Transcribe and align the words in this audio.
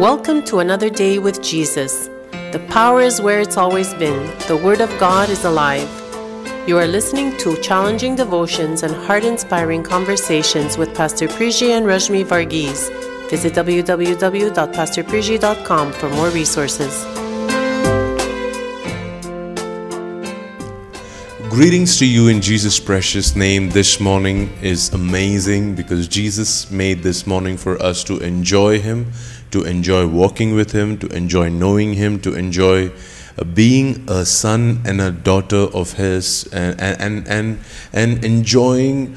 Welcome 0.00 0.40
to 0.44 0.60
another 0.60 0.88
day 0.88 1.18
with 1.18 1.42
Jesus. 1.42 2.08
The 2.52 2.66
power 2.70 3.02
is 3.02 3.20
where 3.20 3.38
it's 3.38 3.58
always 3.58 3.92
been. 3.92 4.34
The 4.48 4.56
Word 4.56 4.80
of 4.80 4.88
God 4.98 5.28
is 5.28 5.44
alive. 5.44 5.86
You 6.66 6.78
are 6.78 6.86
listening 6.86 7.36
to 7.36 7.60
challenging 7.60 8.16
devotions 8.16 8.82
and 8.82 8.94
heart 8.94 9.24
inspiring 9.24 9.82
conversations 9.82 10.78
with 10.78 10.94
Pastor 10.94 11.28
Priji 11.28 11.76
and 11.76 11.84
Rajmi 11.84 12.24
Varghese. 12.24 12.88
Visit 13.28 13.52
www.pastorpriji.com 13.52 15.92
for 15.92 16.08
more 16.08 16.30
resources. 16.30 17.04
Greetings 21.50 21.98
to 21.98 22.06
you 22.06 22.28
in 22.28 22.40
Jesus' 22.40 22.80
precious 22.80 23.36
name. 23.36 23.68
This 23.68 24.00
morning 24.00 24.50
is 24.62 24.88
amazing 24.94 25.74
because 25.74 26.08
Jesus 26.08 26.70
made 26.70 27.02
this 27.02 27.26
morning 27.26 27.58
for 27.58 27.76
us 27.82 28.02
to 28.04 28.18
enjoy 28.20 28.80
Him, 28.80 29.12
to 29.50 29.62
enjoy 29.62 30.06
walking 30.06 30.54
with 30.54 30.72
Him, 30.72 30.98
to 30.98 31.06
enjoy 31.08 31.48
knowing 31.48 31.94
Him, 31.94 32.20
to 32.20 32.34
enjoy 32.34 32.92
uh, 33.38 33.44
being 33.44 34.04
a 34.08 34.24
son 34.24 34.80
and 34.84 35.00
a 35.00 35.10
daughter 35.10 35.68
of 35.74 35.94
His, 35.94 36.48
and, 36.52 36.80
and, 36.80 37.28
and, 37.28 37.58
and 37.92 38.24
enjoying 38.24 39.16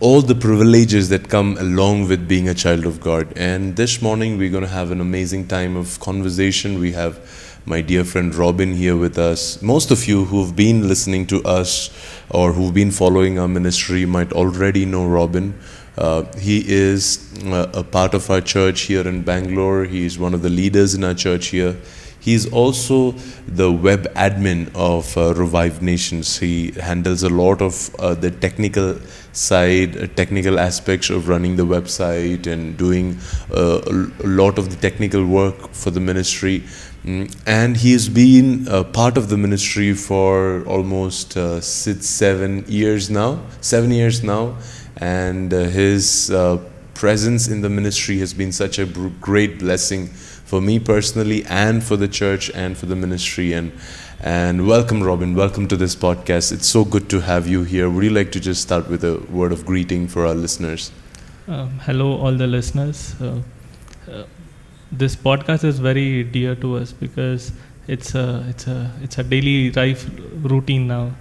all 0.00 0.20
the 0.20 0.34
privileges 0.34 1.08
that 1.08 1.28
come 1.28 1.56
along 1.58 2.08
with 2.08 2.28
being 2.28 2.48
a 2.48 2.54
child 2.54 2.84
of 2.84 3.00
God. 3.00 3.32
And 3.36 3.76
this 3.76 4.02
morning, 4.02 4.36
we're 4.38 4.50
going 4.50 4.64
to 4.64 4.68
have 4.68 4.90
an 4.90 5.00
amazing 5.00 5.48
time 5.48 5.76
of 5.76 5.98
conversation. 6.00 6.78
We 6.78 6.92
have 6.92 7.18
my 7.66 7.80
dear 7.80 8.04
friend 8.04 8.34
Robin 8.34 8.74
here 8.74 8.96
with 8.96 9.16
us. 9.16 9.62
Most 9.62 9.90
of 9.90 10.06
you 10.06 10.26
who've 10.26 10.54
been 10.54 10.86
listening 10.86 11.26
to 11.28 11.42
us 11.44 11.88
or 12.28 12.52
who've 12.52 12.74
been 12.74 12.90
following 12.90 13.38
our 13.38 13.48
ministry 13.48 14.04
might 14.04 14.32
already 14.32 14.84
know 14.84 15.06
Robin. 15.06 15.58
Uh, 15.96 16.24
he 16.38 16.64
is 16.66 17.32
uh, 17.44 17.70
a 17.72 17.84
part 17.84 18.14
of 18.14 18.28
our 18.30 18.40
church 18.40 18.82
here 18.82 19.06
in 19.06 19.22
Bangalore. 19.22 19.84
He 19.84 20.04
is 20.04 20.18
one 20.18 20.34
of 20.34 20.42
the 20.42 20.50
leaders 20.50 20.94
in 20.94 21.04
our 21.04 21.14
church 21.14 21.48
here. 21.48 21.76
He 22.18 22.32
is 22.32 22.46
also 22.46 23.12
the 23.46 23.70
web 23.70 24.04
admin 24.14 24.74
of 24.74 25.14
uh, 25.16 25.34
Revive 25.34 25.82
Nations. 25.82 26.38
He 26.38 26.70
handles 26.70 27.22
a 27.22 27.28
lot 27.28 27.60
of 27.60 27.94
uh, 27.96 28.14
the 28.14 28.30
technical 28.30 28.98
side, 29.32 29.96
uh, 29.98 30.06
technical 30.06 30.58
aspects 30.58 31.10
of 31.10 31.28
running 31.28 31.56
the 31.56 31.66
website 31.66 32.46
and 32.46 32.78
doing 32.78 33.18
uh, 33.54 33.82
a 33.86 34.26
lot 34.26 34.56
of 34.56 34.70
the 34.70 34.76
technical 34.76 35.26
work 35.26 35.74
for 35.74 35.90
the 35.90 36.00
ministry. 36.00 36.62
Mm, 37.04 37.30
and 37.46 37.76
he's 37.76 38.08
been 38.08 38.66
a 38.68 38.82
part 38.82 39.18
of 39.18 39.28
the 39.28 39.36
ministry 39.36 39.92
for 39.92 40.64
almost 40.64 41.34
six, 41.62 42.06
seven 42.06 42.64
years 42.66 43.10
now, 43.10 43.42
seven 43.60 43.90
years 43.90 44.24
now, 44.24 44.56
and 44.96 45.52
uh, 45.52 45.64
his 45.64 46.30
uh, 46.30 46.58
presence 46.94 47.48
in 47.48 47.60
the 47.60 47.68
ministry 47.68 48.18
has 48.18 48.32
been 48.32 48.52
such 48.52 48.78
a 48.78 48.86
great 48.86 49.58
blessing 49.58 50.06
for 50.08 50.60
me 50.60 50.78
personally, 50.78 51.44
and 51.46 51.82
for 51.82 51.96
the 51.96 52.08
church, 52.08 52.50
and 52.50 52.76
for 52.76 52.86
the 52.86 52.96
ministry. 52.96 53.52
And 53.52 53.72
and 54.20 54.66
welcome, 54.66 55.02
Robin. 55.02 55.34
Welcome 55.34 55.68
to 55.68 55.76
this 55.76 55.94
podcast. 55.94 56.52
It's 56.52 56.66
so 56.66 56.84
good 56.84 57.10
to 57.10 57.20
have 57.20 57.46
you 57.46 57.64
here. 57.64 57.90
Would 57.90 58.04
you 58.04 58.10
like 58.10 58.32
to 58.32 58.40
just 58.40 58.62
start 58.62 58.88
with 58.88 59.04
a 59.04 59.18
word 59.30 59.52
of 59.52 59.66
greeting 59.66 60.06
for 60.08 60.26
our 60.26 60.34
listeners? 60.34 60.92
Um, 61.48 61.78
hello, 61.80 62.16
all 62.16 62.32
the 62.32 62.46
listeners. 62.46 63.14
Uh, 63.20 63.40
uh, 64.10 64.24
this 64.92 65.16
podcast 65.16 65.64
is 65.64 65.78
very 65.78 66.22
dear 66.22 66.54
to 66.56 66.76
us 66.76 66.92
because 66.92 67.52
it's 67.88 68.14
a 68.14 68.46
it's 68.48 68.66
a 68.66 68.90
it's 69.02 69.18
a 69.18 69.24
daily 69.24 69.72
life 69.72 70.08
routine 70.42 70.86
now, 70.86 71.14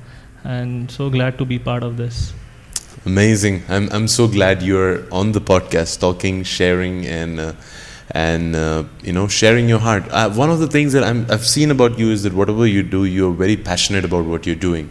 and 0.44 0.90
so 0.92 1.10
glad 1.10 1.38
to 1.40 1.46
be 1.46 1.60
part 1.60 1.84
of 1.84 1.98
this. 1.98 2.34
Amazing. 3.06 3.64
I'm 3.68 3.90
I'm 3.92 4.08
so 4.08 4.28
glad 4.28 4.62
you're 4.62 5.04
on 5.12 5.34
the 5.34 5.42
podcast, 5.42 6.00
talking, 6.00 6.44
sharing, 6.44 7.06
and. 7.06 7.40
Uh, 7.40 7.54
and 8.12 8.56
uh, 8.56 8.84
you 9.02 9.14
know 9.14 9.28
sharing 9.30 9.68
your 9.70 9.80
heart 9.80 10.04
uh, 10.12 10.30
one 10.30 10.52
of 10.52 10.60
the 10.60 10.68
things 10.68 10.92
that 10.92 11.04
i 11.04 11.14
have 11.32 11.48
seen 11.48 11.72
about 11.72 11.98
you 11.98 12.12
is 12.12 12.22
that 12.24 12.34
whatever 12.34 12.68
you 12.68 12.84
do 12.84 13.06
you're 13.06 13.32
very 13.34 13.56
passionate 13.56 14.04
about 14.04 14.26
what 14.26 14.46
you're 14.46 14.58
doing 14.64 14.90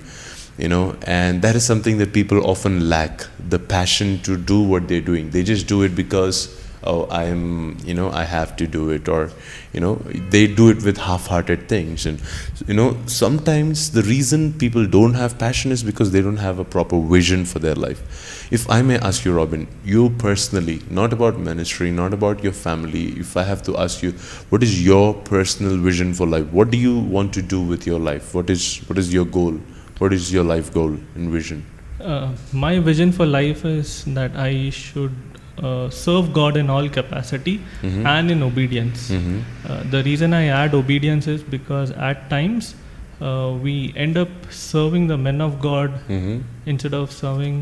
you 0.57 0.67
know 0.67 0.97
and 1.03 1.43
that 1.43 1.55
is 1.55 1.65
something 1.65 1.99
that 1.99 2.13
people 2.15 2.45
often 2.45 2.89
lack 2.89 3.27
the 3.51 3.59
passion 3.59 4.19
to 4.21 4.37
do 4.37 4.63
what 4.63 4.89
they're 4.89 5.03
doing 5.13 5.29
they 5.31 5.43
just 5.43 5.69
do 5.69 5.83
it 5.83 5.95
because 5.95 6.59
oh 6.85 7.09
i'm 7.11 7.77
you 7.85 7.95
know 7.95 8.11
i 8.11 8.25
have 8.25 8.57
to 8.57 8.67
do 8.67 8.91
it 8.91 9.09
or 9.09 9.31
you 9.73 9.81
know 9.81 9.95
they 10.31 10.47
do 10.47 10.69
it 10.69 10.83
with 10.83 10.99
half-hearted 10.99 11.69
things. 11.69 12.07
And 12.07 12.21
you 12.67 12.75
know 12.75 12.97
sometimes 13.07 13.93
the 13.93 14.03
reason 14.03 14.53
people 14.53 14.87
don't 14.87 15.15
have 15.15 15.39
passion 15.39 15.73
is 15.73 15.83
because 15.83 16.13
they 16.13 16.21
don't 16.21 16.37
have 16.37 16.59
a 16.59 16.65
proper 16.65 17.01
vision 17.01 17.45
for 17.45 17.59
their 17.59 17.75
life. 17.75 18.53
If 18.53 18.69
i 18.71 18.83
may 18.83 18.99
ask 18.99 19.25
you 19.25 19.33
robin 19.33 19.67
you 19.85 20.11
personally 20.11 20.81
not 20.91 21.13
about 21.13 21.39
ministry 21.39 21.91
not 21.91 22.13
about 22.13 22.43
your 22.45 22.53
family 22.53 23.05
if 23.25 23.37
i 23.37 23.45
have 23.45 23.63
to 23.63 23.77
ask 23.79 24.03
you 24.03 24.13
what 24.51 24.63
is 24.63 24.85
your 24.85 25.15
personal 25.15 25.77
vision 25.79 26.13
for 26.13 26.27
life? 26.27 26.47
What 26.53 26.71
do 26.71 26.79
you 26.79 26.99
want 26.99 27.33
to 27.35 27.43
do 27.43 27.61
with 27.61 27.87
your 27.87 27.99
life? 27.99 28.35
What 28.35 28.51
is 28.51 28.79
what 28.89 28.99
is 28.99 29.13
your 29.13 29.25
goal? 29.25 29.59
What 29.99 30.13
is 30.13 30.33
your 30.33 30.45
life 30.45 30.73
goal 30.75 30.97
and 31.15 31.31
vision? 31.31 31.65
Uh, 32.01 32.35
my 32.53 32.79
vision 32.79 33.13
for 33.13 33.25
life 33.25 33.65
is 33.65 34.05
that 34.15 34.35
i 34.45 34.71
should 34.71 35.32
uh, 35.59 35.91
serve 35.91 36.33
God 36.33 36.57
in 36.57 36.71
all 36.71 36.89
capacity 36.89 37.61
Mhm. 37.83 38.07
and 38.07 38.31
in 38.31 38.43
obedience. 38.43 39.11
mm-hmm. 39.11 39.41
Uh, 39.69 39.83
the 39.91 40.03
reason 40.03 40.33
I 40.35 40.47
add 40.61 40.75
obedience 40.75 41.27
is 41.27 41.43
because 41.57 41.91
at 42.11 42.29
times 42.31 42.75
uh, 43.21 43.53
we 43.63 43.93
end 43.97 44.17
up 44.17 44.29
serving 44.51 45.07
the 45.09 45.19
men 45.19 45.41
of 45.41 45.61
God 45.61 45.91
Mm-hmm. 46.09 46.39
instead 46.67 46.95
of 46.95 47.13
serving 47.13 47.59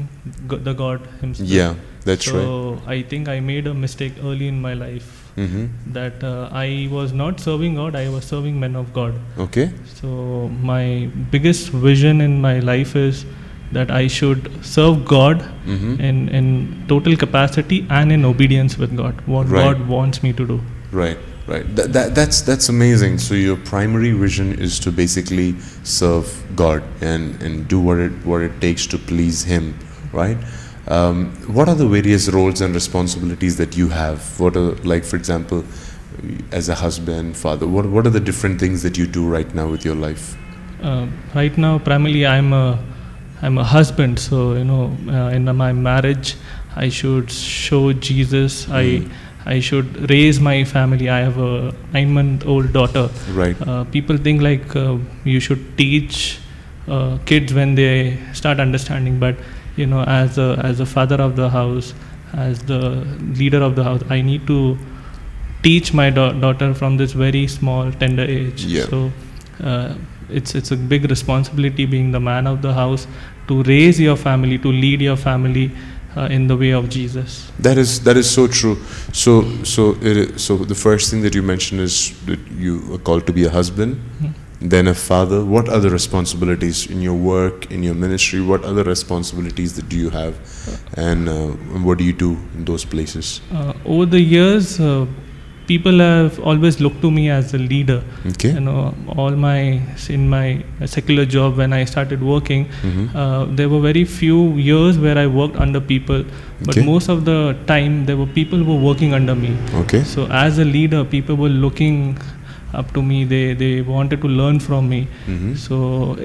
go- 0.53 0.56
the 0.69 0.75
God 0.83 1.00
Himself. 1.23 1.49
yeah 1.49 1.75
that's 2.05 2.25
so 2.31 2.37
right 2.37 2.45
So 2.45 2.93
I 2.95 3.03
think 3.03 3.29
I 3.29 3.41
made 3.41 3.67
a 3.67 3.75
mistake 3.75 4.15
early 4.31 4.47
in 4.53 4.61
my 4.69 4.73
life 4.75 5.11
mm-hmm. 5.37 5.67
that 5.99 6.23
uh, 6.25 6.49
I 6.62 6.89
was 6.93 7.12
not 7.12 7.41
serving 7.49 7.75
God, 7.83 7.95
I 8.05 8.09
was 8.15 8.25
serving 8.25 8.59
men 8.65 8.77
of 8.84 8.95
God. 9.00 9.15
okay 9.49 9.67
So 10.00 10.49
my 10.73 11.11
biggest 11.37 11.69
vision 11.89 12.21
in 12.29 12.41
my 12.49 12.55
life 12.73 12.95
is 13.05 13.25
that 13.72 13.91
I 13.91 14.06
should 14.08 14.50
serve 14.64 15.04
God 15.04 15.41
mm-hmm. 15.64 16.00
in, 16.00 16.28
in 16.28 16.84
total 16.88 17.16
capacity 17.16 17.86
and 17.88 18.10
in 18.10 18.25
obedience 18.25 18.76
with 18.76 18.97
God, 18.97 19.20
what 19.26 19.48
Right. 19.48 19.76
God 19.76 19.88
wants 19.88 20.22
me 20.22 20.32
to 20.32 20.47
do. 20.47 20.60
Right, 20.91 21.19
right. 21.47 21.76
That, 21.76 21.92
that, 21.92 22.14
that's 22.14 22.41
that's 22.41 22.69
amazing. 22.69 23.19
So 23.19 23.34
your 23.34 23.56
primary 23.56 24.12
vision 24.12 24.58
is 24.58 24.81
to 24.81 24.91
basically 24.91 25.54
serve 25.84 26.42
God 26.56 26.82
and, 27.00 27.41
and 27.42 27.69
do 27.69 27.81
what 27.81 27.98
it 27.98 28.12
what 28.25 28.42
it 28.42 28.60
takes 28.60 28.86
to 28.88 28.98
please 28.98 29.44
Him, 29.44 29.78
right? 30.12 30.37
Um, 30.88 31.26
what 31.47 31.69
are 31.69 31.76
the 31.76 31.87
various 31.87 32.28
roles 32.28 32.60
and 32.60 32.75
responsibilities 32.75 33.56
that 33.58 33.76
you 33.76 33.88
have? 33.91 34.41
What 34.41 34.56
are 34.56 34.72
like, 34.82 35.04
for 35.04 35.14
example, 35.14 35.64
as 36.50 36.69
a 36.69 36.75
husband, 36.75 37.37
father? 37.37 37.69
What 37.69 37.87
what 37.87 38.06
are 38.06 38.10
the 38.10 38.20
different 38.20 38.58
things 38.58 38.82
that 38.82 38.98
you 38.98 39.06
do 39.06 39.28
right 39.28 39.54
now 39.54 39.69
with 39.69 39.84
your 39.84 39.94
life? 39.94 40.37
Uh, 40.82 41.06
right 41.34 41.56
now, 41.56 41.78
primarily, 41.78 42.26
I'm 42.26 42.52
a 42.52 42.78
I'm 43.43 43.56
a 43.59 43.65
husband, 43.65 44.19
so 44.19 44.55
you 44.55 44.65
know, 44.65 44.97
uh, 45.09 45.28
in 45.28 45.45
my 45.56 45.73
marriage, 45.73 46.37
I 46.77 46.89
should 46.89 47.31
show 47.31 47.93
Jesus. 47.93 48.67
Mm. 48.67 48.75
I 49.47 49.55
I 49.56 49.61
should 49.61 50.11
raise 50.11 50.39
my 50.41 50.65
family. 50.65 51.09
I 51.09 51.21
have 51.21 51.39
a 51.39 51.75
nine-month-old 51.93 52.73
daughter. 52.73 53.09
Right. 53.33 53.56
Uh, 53.67 53.84
people 53.84 54.19
think 54.19 54.43
like 54.43 54.77
uh, 54.77 54.99
you 55.25 55.41
should 55.41 55.65
teach 55.79 56.39
uh, 56.89 57.19
kids 57.25 57.55
when 57.55 57.75
they 57.75 58.19
start 58.34 58.61
understanding, 58.61 59.19
but 59.19 59.37
you 59.77 59.87
know, 59.87 60.05
as 60.05 60.37
a 60.37 60.61
as 60.62 60.81
a 60.81 60.87
father 60.87 61.21
of 61.23 61.37
the 61.37 61.49
house, 61.49 61.95
as 62.34 62.62
the 62.75 62.81
leader 63.43 63.62
of 63.62 63.77
the 63.77 63.84
house, 63.84 64.03
I 64.11 64.21
need 64.21 64.47
to 64.47 64.79
teach 65.62 65.95
my 65.95 66.11
da- 66.11 66.33
daughter 66.33 66.75
from 66.75 66.97
this 66.99 67.12
very 67.12 67.47
small, 67.47 67.91
tender 67.93 68.25
age. 68.25 68.65
Yeah. 68.65 68.84
So. 68.84 69.11
It's 70.33 70.55
it's 70.55 70.71
a 70.71 70.77
big 70.77 71.09
responsibility 71.11 71.87
being 71.87 72.13
the 72.13 72.21
man 72.21 72.47
of 72.47 72.61
the 72.63 72.73
house 72.73 73.07
to 73.49 73.63
raise 73.63 74.01
your 74.01 74.17
family 74.17 74.59
to 74.59 74.69
lead 74.73 75.01
your 75.01 75.17
family 75.17 75.71
uh, 76.17 76.29
in 76.37 76.47
the 76.49 76.57
way 76.57 76.71
of 76.73 76.89
Jesus. 76.89 77.51
That 77.59 77.79
is 77.79 78.01
that 78.05 78.17
is 78.17 78.29
so 78.31 78.47
true. 78.47 78.77
So 79.13 79.33
so 79.65 79.97
it 80.03 80.38
so 80.41 80.56
the 80.56 80.75
first 80.75 81.11
thing 81.11 81.23
that 81.23 81.35
you 81.35 81.43
mentioned 81.43 81.81
is 81.81 82.12
that 82.27 82.38
you 82.59 82.79
are 82.94 82.99
called 82.99 83.27
to 83.27 83.32
be 83.32 83.44
a 83.44 83.50
husband, 83.50 83.97
Mhm. 84.23 84.32
then 84.75 84.88
a 84.88 84.94
father. 84.94 85.41
What 85.55 85.69
other 85.79 85.91
responsibilities 85.91 86.87
in 86.94 87.00
your 87.09 87.15
work, 87.15 87.71
in 87.71 87.83
your 87.88 87.94
ministry? 87.94 88.41
What 88.53 88.65
other 88.73 88.85
responsibilities 88.88 89.73
that 89.81 89.88
do 89.88 89.97
you 90.05 90.11
have, 90.11 90.35
and, 91.06 91.29
uh, 91.29 91.35
what 91.88 91.99
do 91.99 92.05
you 92.05 92.12
do 92.23 92.31
in 92.59 92.65
those 92.73 92.85
places? 92.94 93.41
Uh, 93.53 93.73
over 93.94 94.06
the 94.17 94.21
years, 94.21 94.79
uh, 94.81 95.06
people 95.70 96.02
have 96.05 96.38
always 96.50 96.81
looked 96.84 97.00
to 97.06 97.11
me 97.17 97.25
as 97.38 97.55
a 97.58 97.61
leader. 97.72 97.99
Okay. 98.32 98.52
You 98.56 98.62
know, 98.69 98.78
all 99.17 99.37
my 99.44 99.58
in 100.17 100.28
my 100.34 100.44
secular 100.94 101.25
job 101.37 101.56
when 101.62 101.72
I 101.81 101.82
started 101.94 102.25
working, 102.31 102.64
hmm 102.84 103.05
uh, 103.22 103.44
there 103.61 103.69
were 103.75 103.82
very 103.87 104.05
few 104.19 104.38
years 104.70 104.99
where 105.06 105.17
I 105.25 105.26
worked 105.40 105.61
under 105.67 105.82
people, 105.93 106.25
but 106.69 106.76
Okay. 106.76 106.87
most 106.90 107.12
of 107.17 107.25
the 107.31 107.38
time 107.72 107.96
there 108.11 108.19
were 108.22 108.31
people 108.40 108.64
who 108.64 108.75
were 108.75 108.82
working 108.90 109.14
under 109.20 109.37
me. 109.44 109.52
Okay. 109.84 110.02
So 110.14 110.26
as 110.44 110.58
a 110.67 110.69
leader, 110.76 111.02
people 111.17 111.40
were 111.44 111.55
looking 111.67 111.96
up 112.75 112.93
to 112.94 113.02
me. 113.02 113.19
They 113.25 113.55
they 113.62 113.70
wanted 113.82 114.20
to 114.22 114.28
learn 114.40 114.58
from 114.67 114.88
me. 114.94 115.00
hmm 115.26 115.52
So 115.67 115.78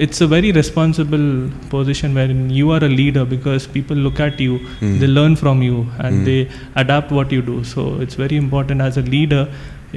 it's 0.06 0.20
a 0.20 0.28
very 0.34 0.50
responsible 0.58 1.26
position 1.74 2.14
wherein 2.20 2.42
you 2.58 2.70
are 2.76 2.82
a 2.90 2.92
leader 3.00 3.24
because 3.36 3.66
people 3.78 3.96
look 4.08 4.20
at 4.26 4.40
you, 4.46 4.58
Mm. 4.80 4.98
they 5.00 5.08
learn 5.18 5.36
from 5.44 5.62
you, 5.68 5.78
and 5.98 6.20
Mm. 6.20 6.24
they 6.30 6.40
adapt 6.84 7.12
what 7.20 7.32
you 7.38 7.42
do. 7.52 7.56
So 7.74 7.86
it's 8.06 8.20
very 8.24 8.36
important 8.44 8.80
as 8.90 8.96
a 9.04 9.06
leader 9.16 9.42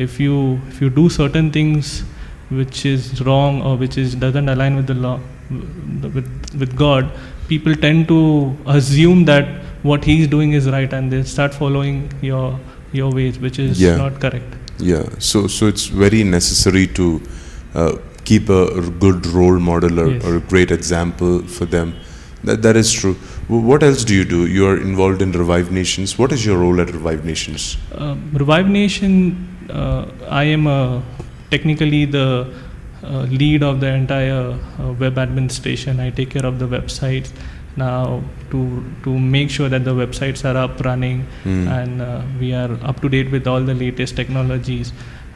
if 0.08 0.20
you 0.20 0.38
if 0.74 0.82
you 0.86 0.90
do 1.02 1.10
certain 1.20 1.52
things 1.58 1.94
which 2.60 2.86
is 2.94 3.10
wrong 3.30 3.62
or 3.70 3.76
which 3.84 3.98
is 4.04 4.16
doesn't 4.26 4.50
align 4.56 4.76
with 4.82 4.88
the 4.94 4.98
law 5.08 5.18
with 6.18 6.30
with 6.62 6.76
God, 6.76 7.12
people 7.48 7.76
tend 7.86 8.08
to 8.14 8.20
assume 8.78 9.26
that 9.26 9.48
what 9.90 10.04
he's 10.12 10.28
doing 10.28 10.54
is 10.60 10.70
right 10.76 10.92
and 10.94 11.12
they 11.16 11.22
start 11.36 11.54
following 11.54 12.00
your 12.22 12.46
your 13.00 13.12
ways, 13.20 13.40
which 13.46 13.60
is 13.66 13.82
Yeah. 13.82 13.98
not 14.04 14.20
correct. 14.26 14.56
Yeah, 14.80 15.04
so 15.20 15.48
so 15.48 15.68
it's 15.68 15.88
very 15.88 16.24
necessary 16.24 16.88
to 17.00 17.22
uh, 17.76 17.98
keep 18.24 18.50
a 18.50 18.82
good 19.06 19.26
role 19.28 19.60
model 19.60 20.00
or, 20.00 20.12
Yes. 20.12 20.24
or 20.24 20.36
a 20.38 20.40
great 20.40 20.72
example 20.72 21.40
for 21.58 21.66
them. 21.66 21.94
That 22.44 22.62
that 22.62 22.76
is 22.78 22.92
true. 22.94 23.16
What 23.48 23.84
else 23.84 24.04
do 24.06 24.16
you 24.16 24.24
do? 24.24 24.46
You 24.48 24.68
are 24.68 24.78
involved 24.78 25.22
in 25.22 25.32
Revive 25.34 25.72
Nations. 25.72 26.18
What 26.18 26.32
is 26.32 26.46
your 26.46 26.58
role 26.60 26.80
at 26.80 26.92
Revive 26.94 27.26
Nations? 27.26 27.78
Um, 27.96 28.32
Revive 28.34 28.70
Nation, 28.70 29.48
uh, 29.70 30.06
I 30.30 30.44
am 30.44 30.68
uh, 30.68 31.02
technically 31.52 32.06
the 32.06 32.54
uh, 33.04 33.24
lead 33.42 33.64
of 33.64 33.80
the 33.80 33.88
entire 33.88 34.58
uh, 34.80 34.94
web 34.94 35.18
administration. 35.18 36.00
I 36.00 36.12
take 36.12 36.30
care 36.30 36.46
of 36.46 36.60
the 36.60 36.68
websites 36.68 37.32
now 37.78 38.22
to 38.52 38.84
to 39.04 39.18
make 39.20 39.50
sure 39.50 39.70
that 39.70 39.84
the 39.86 39.94
websites 39.94 40.44
are 40.50 40.58
up 40.58 40.80
running 40.86 41.22
Hmm. 41.44 41.68
and 41.68 42.02
uh, 42.02 42.22
we 42.40 42.54
are 42.54 42.72
up 42.84 43.02
to 43.02 43.10
date 43.10 43.32
with 43.32 43.48
all 43.48 43.62
the 43.62 43.74
latest 43.74 44.16
technologies 44.16 44.92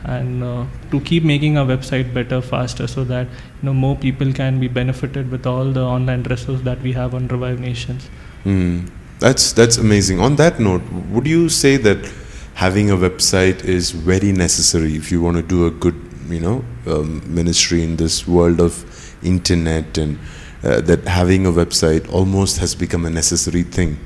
and 0.06 0.44
uh, 0.44 0.66
to 0.92 1.00
keep 1.00 1.24
making 1.24 1.58
our 1.58 1.66
website 1.66 2.14
better 2.14 2.42
faster 2.42 2.88
so 2.88 3.04
that 3.06 3.28
you 3.28 3.68
know 3.68 3.74
more 3.74 3.96
people 3.96 4.34
can 4.34 4.60
be 4.60 4.68
benefited 4.68 5.32
with 5.32 5.46
all 5.46 5.72
the 5.72 5.82
online 5.82 6.24
resources 6.24 6.64
that 6.64 6.82
we 6.82 6.92
have 6.92 7.14
on 7.14 7.28
revive 7.28 7.60
nations 7.60 8.10
Hmm. 8.44 8.86
That's 9.20 9.54
that's 9.54 9.78
amazing. 9.78 10.20
On 10.20 10.36
that 10.36 10.60
note, 10.60 10.82
would 11.10 11.26
you 11.26 11.48
say 11.48 11.78
that 11.78 12.12
having 12.56 12.90
a 12.92 12.98
website 12.98 13.64
is 13.64 13.92
very 13.92 14.32
necessary 14.34 14.96
if 14.98 15.12
you 15.14 15.22
want 15.22 15.38
to 15.38 15.44
do 15.44 15.66
a 15.66 15.72
good, 15.72 15.96
you 16.30 16.42
know, 16.42 16.66
um, 16.88 17.22
ministry 17.34 17.84
in 17.84 17.96
this 17.96 18.28
world 18.28 18.60
of 18.60 18.84
internet 19.24 19.98
and 19.98 20.20
uh, 20.64 20.82
that 20.82 21.08
having 21.08 21.46
a 21.46 21.52
website 21.52 22.12
almost 22.12 22.58
has 22.60 22.76
become 22.76 23.06
a 23.06 23.10
necessary 23.10 23.64
thing? 23.64 23.98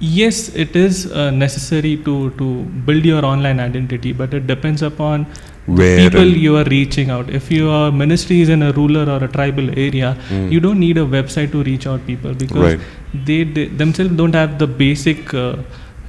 yes 0.00 0.38
it 0.62 0.74
is 0.74 0.96
uh, 1.12 1.30
necessary 1.30 1.96
to 2.06 2.12
to 2.38 2.46
build 2.86 3.04
your 3.08 3.24
online 3.24 3.60
identity 3.64 4.12
but 4.20 4.32
it 4.38 4.46
depends 4.48 4.82
upon 4.82 5.26
the 5.66 5.74
Where 5.80 5.98
people 6.00 6.24
you 6.44 6.56
are 6.60 6.64
reaching 6.64 7.10
out 7.16 7.30
if 7.30 7.50
your 7.56 7.92
ministry 7.92 8.40
is 8.40 8.48
in 8.54 8.62
a 8.68 8.72
rural 8.78 9.08
or 9.14 9.18
a 9.26 9.28
tribal 9.36 9.68
area 9.84 10.08
Hmm. 10.30 10.48
you 10.54 10.58
don't 10.64 10.80
need 10.86 10.98
a 11.02 11.06
website 11.12 11.52
to 11.52 11.62
reach 11.68 11.86
out 11.86 12.04
people 12.08 12.34
because 12.34 12.64
Right. 12.64 12.80
they, 13.28 13.44
they 13.44 13.66
themselves 13.82 14.16
don't 14.22 14.34
have 14.34 14.58
the 14.58 14.66
basic 14.66 15.32
uh, 15.34 15.56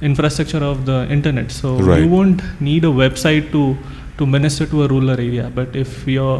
infrastructure 0.02 0.64
of 0.72 0.84
the 0.90 0.98
internet 1.18 1.52
so 1.52 1.76
Right. 1.76 2.02
you 2.02 2.08
won't 2.16 2.42
need 2.70 2.84
a 2.92 2.94
website 3.04 3.52
to 3.52 3.62
to 4.18 4.26
minister 4.26 4.66
to 4.72 4.82
a 4.86 4.88
rural 4.94 5.10
area 5.18 5.46
but 5.60 5.76
if 5.84 5.92
your 6.16 6.34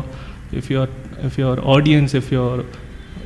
if 0.62 0.70
your 0.74 0.88
if 1.30 1.38
your 1.44 1.54
audience 1.76 2.14
if 2.22 2.32
your 2.38 2.64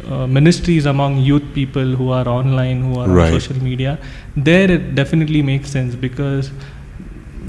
uh, 0.08 0.26
ministries 0.26 0.86
among 0.86 1.18
youth 1.18 1.42
people 1.54 1.94
who 2.00 2.10
are 2.10 2.26
online 2.28 2.82
who 2.82 2.98
are 3.00 3.08
Right. 3.08 3.32
on 3.32 3.40
social 3.40 3.62
media 3.62 3.98
there 4.36 4.70
it 4.70 4.94
definitely 4.94 5.42
makes 5.42 5.70
sense 5.70 5.94
because 5.94 6.50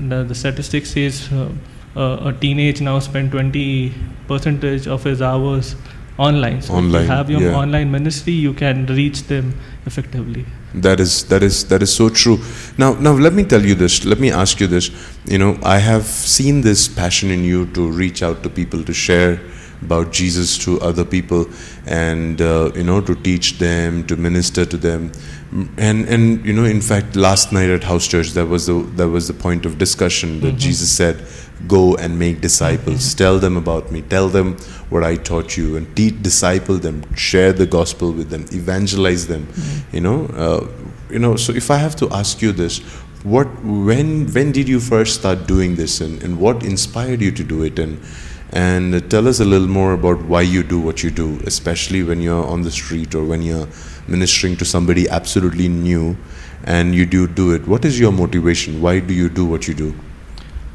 the, 0.10 0.24
the 0.24 0.36
statistics 0.36 0.92
says 0.92 1.30
uh, 1.32 1.50
uh, 1.96 2.30
a 2.30 2.34
teenage 2.34 2.82
now 2.82 3.00
spend 3.00 3.32
20 3.32 3.94
percentage 4.28 4.88
of 4.88 5.04
his 5.04 5.22
hours 5.22 5.76
online 6.18 6.62
so 6.62 6.78
if 6.78 6.92
you 6.94 7.00
have 7.00 7.30
your 7.30 7.42
yeah. 7.42 7.56
online 7.56 7.90
ministry 7.92 8.34
you 8.34 8.54
can 8.54 8.86
reach 8.88 9.24
them 9.34 9.54
effectively 9.86 10.46
That 10.86 11.00
is 11.00 11.14
that 11.30 11.42
is 11.46 11.68
that 11.70 11.82
is 11.82 11.92
so 12.00 12.10
true. 12.10 12.38
Now 12.78 12.94
now 13.06 13.14
let 13.14 13.34
me 13.34 13.44
tell 13.44 13.64
you 13.70 13.74
this. 13.76 14.06
Let 14.06 14.20
me 14.20 14.30
ask 14.42 14.60
you 14.60 14.68
this. 14.68 14.92
You 15.26 15.40
know, 15.44 15.58
I 15.64 15.80
have 15.80 16.04
seen 16.06 16.62
this 16.62 16.88
passion 16.88 17.32
in 17.32 17.44
you 17.44 17.66
to 17.78 17.88
reach 18.02 18.22
out 18.28 18.44
to 18.44 18.50
people 18.50 18.84
to 18.90 18.94
share 18.94 19.40
about 19.82 20.12
Jesus 20.12 20.58
to 20.66 20.80
other 20.82 21.06
people, 21.06 21.48
and 21.90 22.42
uh, 22.42 22.72
you 22.76 22.84
know 22.84 23.02
to 23.02 23.16
teach 23.16 23.58
them, 23.60 24.06
to 24.08 24.16
minister 24.16 24.66
to 24.66 24.78
them, 24.78 25.12
and 25.78 26.08
and 26.08 26.46
you 26.46 26.54
know 26.54 26.66
in 26.66 26.82
fact 26.82 27.16
last 27.16 27.52
night 27.52 27.70
at 27.76 27.84
house 27.84 28.08
church 28.08 28.32
that 28.40 28.46
was 28.56 28.68
the 28.68 28.76
that 29.02 29.08
was 29.10 29.28
the 29.28 29.34
point 29.46 29.66
of 29.66 29.78
discussion 29.78 30.40
that 30.42 30.56
Mhm. 30.56 30.60
Jesus 30.68 30.92
said, 31.02 31.24
"Go 31.68 31.96
and 31.96 32.20
make 32.20 32.42
disciples. 32.42 33.14
Tell 33.24 33.40
them 33.46 33.58
about 33.58 33.92
me. 33.96 34.02
Tell 34.16 34.30
them 34.38 34.56
what 34.96 35.04
I 35.04 35.16
taught 35.32 35.58
you, 35.58 35.76
and 35.78 35.88
teach 35.96 36.22
disciple 36.30 36.78
them. 36.88 37.02
Share 37.16 37.52
the 37.64 37.66
gospel 37.80 38.12
with 38.22 38.30
them. 38.38 38.46
Evangelize 38.62 39.28
them." 39.34 39.48
you 39.98 40.02
know 40.08 40.18
uh, 40.48 40.62
you 41.14 41.20
know 41.28 41.36
so 41.44 41.54
if 41.60 41.68
i 41.76 41.78
have 41.84 41.96
to 42.00 42.08
ask 42.18 42.42
you 42.46 42.52
this 42.58 42.76
what 43.36 43.48
when 43.86 44.10
when 44.36 44.52
did 44.58 44.68
you 44.74 44.80
first 44.88 45.16
start 45.22 45.40
doing 45.52 45.72
this 45.80 45.96
and, 46.08 46.22
and 46.28 46.38
what 46.44 46.62
inspired 46.72 47.24
you 47.28 47.32
to 47.40 47.44
do 47.54 47.64
it 47.70 47.80
and 47.86 47.98
and 48.52 49.10
tell 49.10 49.28
us 49.28 49.40
a 49.40 49.46
little 49.46 49.68
more 49.68 49.94
about 49.94 50.24
why 50.24 50.42
you 50.42 50.64
do 50.64 50.80
what 50.80 51.04
you 51.04 51.12
do 51.12 51.40
especially 51.46 52.02
when 52.04 52.22
you're 52.22 52.46
on 52.46 52.64
the 52.64 52.72
street 52.72 53.14
or 53.14 53.24
when 53.24 53.42
you're 53.42 53.68
ministering 54.08 54.56
to 54.58 54.66
somebody 54.66 55.08
absolutely 55.10 55.68
new 55.68 56.18
and 56.64 56.96
you 56.96 57.06
do 57.06 57.28
do 57.28 57.52
it 57.54 57.68
what 57.68 57.86
is 57.86 58.00
your 58.00 58.12
motivation 58.12 58.82
why 58.82 59.00
do 59.00 59.14
you 59.14 59.30
do 59.30 59.46
what 59.46 59.68
you 59.68 59.74
do 59.74 59.94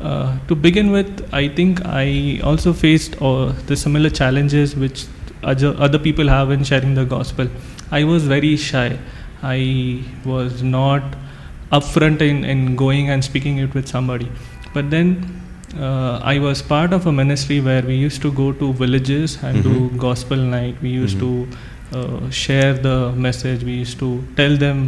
Uh, 0.05 0.39
to 0.49 0.55
begin 0.55 0.91
with, 0.91 1.27
I 1.33 1.49
think 1.49 1.79
I 1.87 2.41
also 2.45 2.73
faced 2.75 3.15
uh, 3.23 3.53
the 3.69 3.77
similar 3.77 4.11
challenges 4.11 4.77
which 4.77 5.07
other, 5.43 5.99
people 5.99 6.29
have 6.29 6.51
in 6.51 6.65
sharing 6.65 6.95
the 6.95 7.05
gospel. 7.05 7.49
I 7.91 8.05
was 8.05 8.27
very 8.27 8.57
shy. 8.57 8.99
I 9.43 10.05
was 10.25 10.63
not 10.63 11.03
upfront 11.73 12.21
in, 12.21 12.45
in 12.45 12.77
going 12.77 13.09
and 13.09 13.25
speaking 13.25 13.59
it 13.59 13.73
with 13.75 13.89
somebody. 13.89 14.31
But 14.75 14.91
then 14.91 15.41
uh, 15.79 16.21
I 16.23 16.39
was 16.39 16.63
part 16.63 16.93
of 16.93 17.07
a 17.07 17.13
ministry 17.13 17.61
where 17.61 17.83
we 17.83 17.95
used 17.95 18.23
to 18.23 18.33
go 18.33 18.53
to 18.53 18.73
villages 18.73 19.39
and 19.43 19.63
do 19.63 19.75
Mhm. 19.75 19.97
gospel 19.99 20.37
night. 20.37 20.77
We 20.83 20.91
used 20.91 21.19
Mhm. 21.19 21.25
to 21.25 21.99
uh, 21.99 22.31
share 22.31 22.75
the 22.75 23.13
message. 23.27 23.65
We 23.65 23.73
used 23.81 23.99
to 24.05 24.11
tell 24.37 24.57
them 24.57 24.79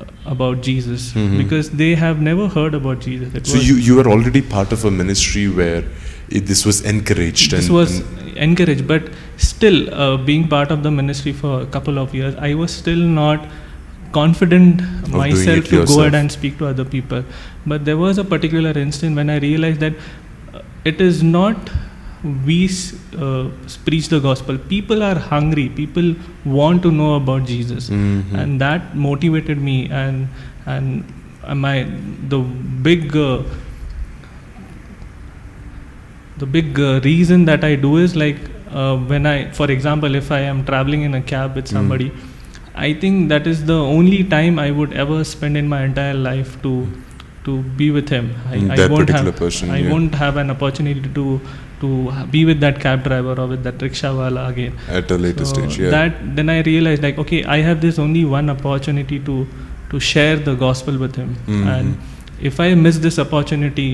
uh, 0.00 0.04
about 0.32 0.62
Jesus 0.62 1.12
Mhm. 1.14 1.38
because 1.42 1.70
they 1.82 1.94
have 2.02 2.20
never 2.20 2.48
heard 2.56 2.74
about 2.80 3.00
Jesus. 3.06 3.34
It 3.40 3.46
so 3.54 3.58
you 3.68 3.76
you 3.88 3.96
were 4.00 4.08
already 4.16 4.42
part 4.56 4.72
of 4.76 4.84
a 4.84 4.92
ministry 5.02 5.46
where 5.60 5.82
it, 6.28 6.46
this 6.52 6.64
was 6.68 6.80
encouraged 6.92 7.52
this 7.56 7.66
and, 7.68 7.74
was 7.78 7.96
and- 8.00 8.36
encouraged 8.46 8.86
but 8.92 9.08
still 9.50 9.78
uh, 9.94 10.16
being 10.30 10.46
part 10.54 10.70
of 10.76 10.82
the 10.86 10.90
ministry 10.96 11.32
for 11.42 11.52
a 11.60 11.66
couple 11.76 12.00
of 12.02 12.14
years 12.18 12.34
i 12.48 12.52
was 12.62 12.72
still 12.80 13.04
not 13.18 13.44
confident 14.12 14.78
doing 15.04 15.16
myself 15.18 15.64
to 15.64 15.70
go 15.70 15.80
yourself. 15.80 16.00
ahead 16.00 16.14
and 16.14 16.32
speak 16.32 16.58
to 16.58 16.66
other 16.66 16.84
people 16.84 17.22
but 17.66 17.84
there 17.84 17.96
was 17.96 18.18
a 18.18 18.24
particular 18.24 18.72
instance 18.84 19.14
when 19.16 19.30
i 19.30 19.38
realized 19.38 19.80
that 19.80 19.94
uh, 20.54 20.60
it 20.84 21.00
is 21.00 21.22
not 21.22 21.70
we 22.46 22.68
uh, 23.18 23.44
preach 23.84 24.08
the 24.08 24.20
gospel 24.28 24.56
people 24.74 25.02
are 25.02 25.18
hungry 25.32 25.68
people 25.80 26.14
want 26.44 26.82
to 26.82 26.90
know 27.00 27.14
about 27.20 27.44
jesus 27.52 27.90
Mhm. 27.90 28.34
and 28.42 28.60
that 28.66 28.96
motivated 29.08 29.60
me 29.70 29.76
and 29.90 30.28
and 30.66 31.04
uh, 31.44 31.54
my 31.54 31.76
the 32.34 32.40
big 32.88 33.16
uh, 33.16 33.42
the 36.38 36.46
big 36.46 36.78
uh, 36.78 37.00
reason 37.04 37.44
that 37.46 37.64
I 37.64 37.76
do 37.76 37.96
is 37.96 38.14
like 38.14 38.36
uh, 38.70 38.96
when 38.96 39.24
I, 39.26 39.50
for 39.52 39.70
example, 39.70 40.14
if 40.14 40.30
I 40.30 40.40
am 40.40 40.64
traveling 40.64 41.02
in 41.02 41.14
a 41.14 41.22
cab 41.22 41.54
with 41.56 41.70
Mm. 41.70 41.76
I 42.76 42.92
think 43.02 43.28
that 43.30 43.46
is 43.46 43.64
the 43.64 43.76
only 43.98 44.22
time 44.32 44.58
I 44.58 44.70
would 44.70 44.92
ever 44.92 45.24
spend 45.24 45.56
in 45.56 45.68
my 45.68 45.82
entire 45.84 46.14
life 46.14 46.56
to 46.62 46.72
to 47.44 47.52
be 47.80 47.86
with 47.96 48.08
him. 48.14 48.26
I, 48.50 48.56
Mm, 48.56 48.70
I 48.76 48.86
won't 48.92 49.06
particular 49.06 49.30
have 49.30 49.36
person, 49.40 49.70
I 49.70 49.78
yeah. 49.78 49.90
won't 49.92 50.14
have 50.22 50.36
an 50.42 50.50
opportunity 50.54 51.10
to 51.18 51.24
to 51.80 51.88
be 52.34 52.40
with 52.48 52.60
that 52.64 52.80
cab 52.84 53.04
driver 53.06 53.34
or 53.44 53.46
with 53.52 53.62
that 53.68 53.82
rickshaw 53.86 54.10
wala 54.18 54.44
again. 54.52 54.74
at 55.00 55.10
a 55.16 55.18
later 55.24 55.44
So 55.44 55.52
stage 55.54 55.78
yeah 55.84 55.90
That 55.96 56.20
then 56.40 56.48
I 56.56 56.58
realized 56.68 57.02
like 57.08 57.18
okay, 57.24 57.40
I 57.56 57.58
have 57.68 57.80
this 57.86 57.98
only 58.06 58.24
one 58.34 58.50
opportunity 58.56 59.18
to 59.30 59.38
to 59.90 60.00
share 60.10 60.36
the 60.50 60.54
gospel 60.66 60.96
with 61.04 61.16
him, 61.22 61.34
Mhm. 61.46 61.66
and 61.74 62.46
if 62.52 62.60
I 62.66 62.68
miss 62.86 62.98
this 63.08 63.18
opportunity, 63.24 63.88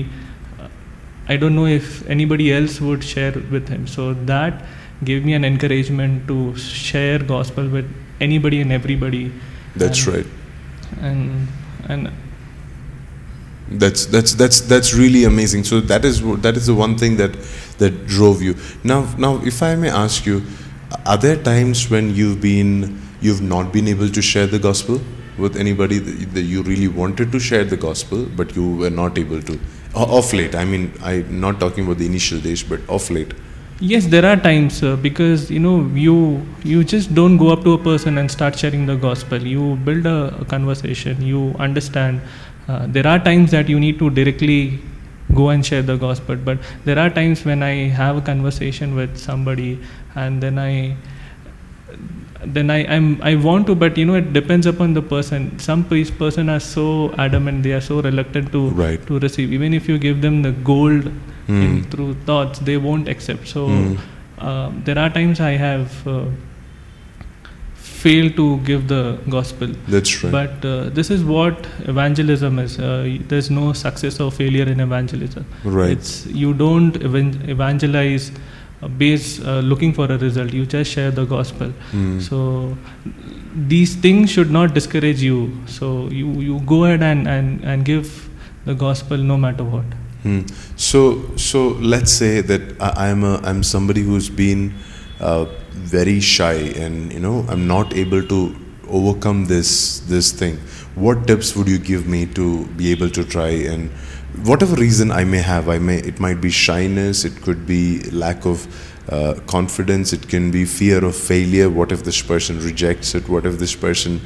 I 1.33 1.35
don't 1.43 1.55
know 1.59 1.67
if 1.73 1.91
anybody 2.15 2.47
else 2.53 2.79
would 2.85 3.03
share 3.09 3.33
with 3.57 3.69
him. 3.73 3.83
So 3.97 4.07
that 4.31 4.63
gave 5.09 5.27
me 5.29 5.35
an 5.41 5.45
encouragement 5.49 6.25
to 6.31 6.39
share 6.63 7.19
gospel 7.35 7.69
with 7.75 7.91
anybody 8.19 8.61
and 8.61 8.71
everybody. 8.71 9.31
that's 9.75 10.05
and, 10.05 10.15
right 10.15 10.27
And 11.01 11.47
and 11.89 12.11
That's 13.81 14.05
that's 14.05 14.33
that's 14.33 14.61
that's 14.71 14.93
really 14.93 15.23
amazing. 15.23 15.63
So 15.63 15.79
that 15.91 16.05
is 16.05 16.21
that 16.41 16.57
is 16.57 16.67
the 16.67 16.75
one 16.75 16.97
thing 16.97 17.15
that 17.17 17.33
that 17.77 18.07
drove 18.07 18.41
you. 18.41 18.55
Now 18.83 18.97
now 19.17 19.31
if 19.51 19.63
I 19.63 19.75
may 19.75 19.89
ask 19.89 20.25
you, 20.25 20.43
are 21.05 21.17
there 21.17 21.37
times 21.47 21.89
when 21.89 22.13
you've 22.13 22.41
been 22.41 23.01
you've 23.21 23.41
not 23.41 23.71
been 23.73 23.87
able 23.87 24.09
to 24.09 24.21
share 24.21 24.47
the 24.47 24.59
gospel 24.59 24.99
with 25.37 25.55
anybody 25.57 25.97
that, 25.99 26.41
you 26.41 26.61
really 26.63 26.87
wanted 26.87 27.31
to 27.31 27.39
share 27.39 27.63
the 27.63 27.77
gospel 27.77 28.25
but 28.41 28.55
you 28.55 28.75
were 28.83 28.89
not 28.89 29.17
able 29.17 29.41
to? 29.41 29.59
Off 29.95 30.33
late, 30.33 30.55
I 30.55 30.65
mean, 30.65 30.91
I'm 31.01 31.39
not 31.39 31.59
talking 31.59 31.85
about 31.85 31.99
the 31.99 32.05
initial 32.05 32.39
days, 32.39 32.63
but 32.63 32.81
off 32.89 33.09
late. 33.09 33.33
Yes, 33.79 34.05
there 34.05 34.25
are 34.25 34.37
times 34.37 34.81
uh, 34.83 34.95
because 34.95 35.49
you 35.51 35.59
know 35.59 35.85
you 35.93 36.15
you 36.63 36.83
just 36.83 37.13
don't 37.13 37.37
go 37.37 37.49
up 37.51 37.63
to 37.63 37.73
a 37.73 37.77
person 37.77 38.17
and 38.17 38.31
start 38.31 38.57
sharing 38.57 38.85
the 38.85 38.95
gospel. 38.95 39.45
You 39.53 39.75
build 39.89 40.05
a, 40.05 40.35
a 40.41 40.45
conversation. 40.45 41.21
You 41.21 41.53
understand. 41.59 42.21
Uh, 42.67 42.85
there 42.87 43.05
are 43.07 43.19
times 43.19 43.51
that 43.51 43.67
you 43.67 43.79
need 43.79 43.99
to 43.99 44.09
directly 44.09 44.79
go 45.33 45.49
and 45.49 45.65
share 45.65 45.81
the 45.81 45.97
gospel. 45.97 46.35
But 46.35 46.59
there 46.85 46.97
are 46.99 47.09
times 47.09 47.43
when 47.43 47.61
I 47.63 47.73
have 48.01 48.17
a 48.17 48.21
conversation 48.21 48.95
with 48.95 49.17
somebody 49.17 49.79
and 50.15 50.41
then 50.41 50.57
I 50.59 50.95
then 52.45 52.69
I 52.69 52.85
I'm, 52.93 53.21
I 53.21 53.35
want 53.35 53.67
to, 53.67 53.75
but 53.75 53.97
you 53.97 54.05
know 54.05 54.15
it 54.15 54.33
depends 54.33 54.65
upon 54.65 54.93
the 54.93 55.01
person. 55.01 55.57
Some 55.59 55.83
pe- 55.85 56.05
person 56.23 56.49
are 56.49 56.59
so 56.59 57.13
adamant, 57.17 57.63
they 57.63 57.73
are 57.73 57.81
so 57.81 58.01
reluctant 58.01 58.51
to 58.51 58.69
Right. 58.69 59.05
to 59.07 59.19
receive. 59.19 59.51
Even 59.53 59.73
if 59.73 59.87
you 59.89 59.97
give 59.97 60.21
them 60.21 60.41
the 60.41 60.51
gold 60.51 61.11
in, 61.47 61.83
Hmm. 61.83 61.89
through 61.91 62.13
thoughts, 62.25 62.59
they 62.59 62.77
won't 62.77 63.07
accept. 63.07 63.47
So 63.47 63.67
uh, 64.39 64.71
there 64.85 64.97
are 64.99 65.09
times 65.09 65.39
I 65.39 65.51
have 65.51 66.07
uh, 66.07 66.25
failed 67.75 68.35
to 68.35 68.57
give 68.69 68.87
the 68.87 69.17
gospel. 69.29 69.67
That's 69.87 70.23
right. 70.23 70.31
But 70.31 70.65
uh, 70.65 70.89
this 70.89 71.09
is 71.09 71.23
what 71.23 71.67
evangelism 71.85 72.59
is. 72.59 72.79
Uh, 72.79 73.17
there's 73.27 73.49
no 73.49 73.73
success 73.73 74.19
or 74.19 74.31
failure 74.31 74.65
in 74.65 74.79
evangelism. 74.79 75.45
right. 75.63 75.91
It's 75.91 76.25
you 76.27 76.53
don't 76.53 76.95
evan- 77.03 77.49
evangelize 77.49 78.31
uh, 78.81 78.87
based 78.87 79.41
uh, 79.45 79.59
looking 79.59 79.93
for 79.93 80.05
a 80.11 80.17
result. 80.17 80.53
You 80.53 80.65
just 80.65 80.91
share 80.91 81.11
the 81.11 81.25
gospel. 81.25 81.69
Hmm. 81.91 82.19
So 82.19 82.77
these 83.55 83.95
things 83.95 84.31
should 84.31 84.51
not 84.51 84.73
discourage 84.73 85.21
you. 85.21 85.51
So 85.67 86.07
you, 86.09 86.31
you 86.41 86.59
go 86.61 86.85
ahead 86.85 87.03
and, 87.03 87.27
and, 87.27 87.63
and 87.63 87.85
give 87.85 88.29
the 88.65 88.73
gospel 88.73 89.17
no 89.17 89.37
matter 89.37 89.63
what. 89.63 89.85
Hmm. 90.23 90.41
So, 90.77 91.35
so 91.35 91.69
let's 91.93 92.11
say 92.11 92.41
that 92.41 92.81
I, 92.81 93.09
I'm 93.09 93.23
a 93.23 93.39
I'm 93.43 93.61
somebody 93.61 94.01
who's 94.01 94.29
been 94.29 94.73
uh, 95.19 95.45
very 95.71 96.19
shy, 96.21 96.53
and 96.83 97.11
you 97.11 97.19
know 97.19 97.45
I'm 97.49 97.67
not 97.67 97.93
able 97.93 98.23
to 98.27 98.55
overcome 98.87 99.45
this 99.45 99.99
this 100.01 100.31
thing. 100.31 100.57
What 100.95 101.27
tips 101.27 101.55
would 101.55 101.67
you 101.67 101.77
give 101.77 102.07
me 102.07 102.25
to 102.39 102.65
be 102.81 102.91
able 102.91 103.09
to 103.09 103.23
try 103.25 103.49
and 103.49 103.89
whatever 104.43 104.75
reason 104.75 105.11
I 105.11 105.23
may 105.23 105.39
have, 105.39 105.69
I 105.69 105.77
may 105.77 105.97
it 105.97 106.19
might 106.19 106.41
be 106.41 106.49
shyness, 106.49 107.25
it 107.25 107.41
could 107.41 107.65
be 107.67 108.01
lack 108.11 108.45
of 108.45 108.67
uh, 109.09 109.33
confidence, 109.47 110.13
it 110.13 110.27
can 110.29 110.49
be 110.49 110.65
fear 110.65 111.03
of 111.03 111.15
failure. 111.15 111.69
What 111.69 111.91
if 111.91 112.03
this 112.03 112.21
person 112.21 112.59
rejects 112.61 113.15
it? 113.15 113.27
What 113.27 113.45
if 113.45 113.59
this 113.59 113.75
person, 113.75 114.21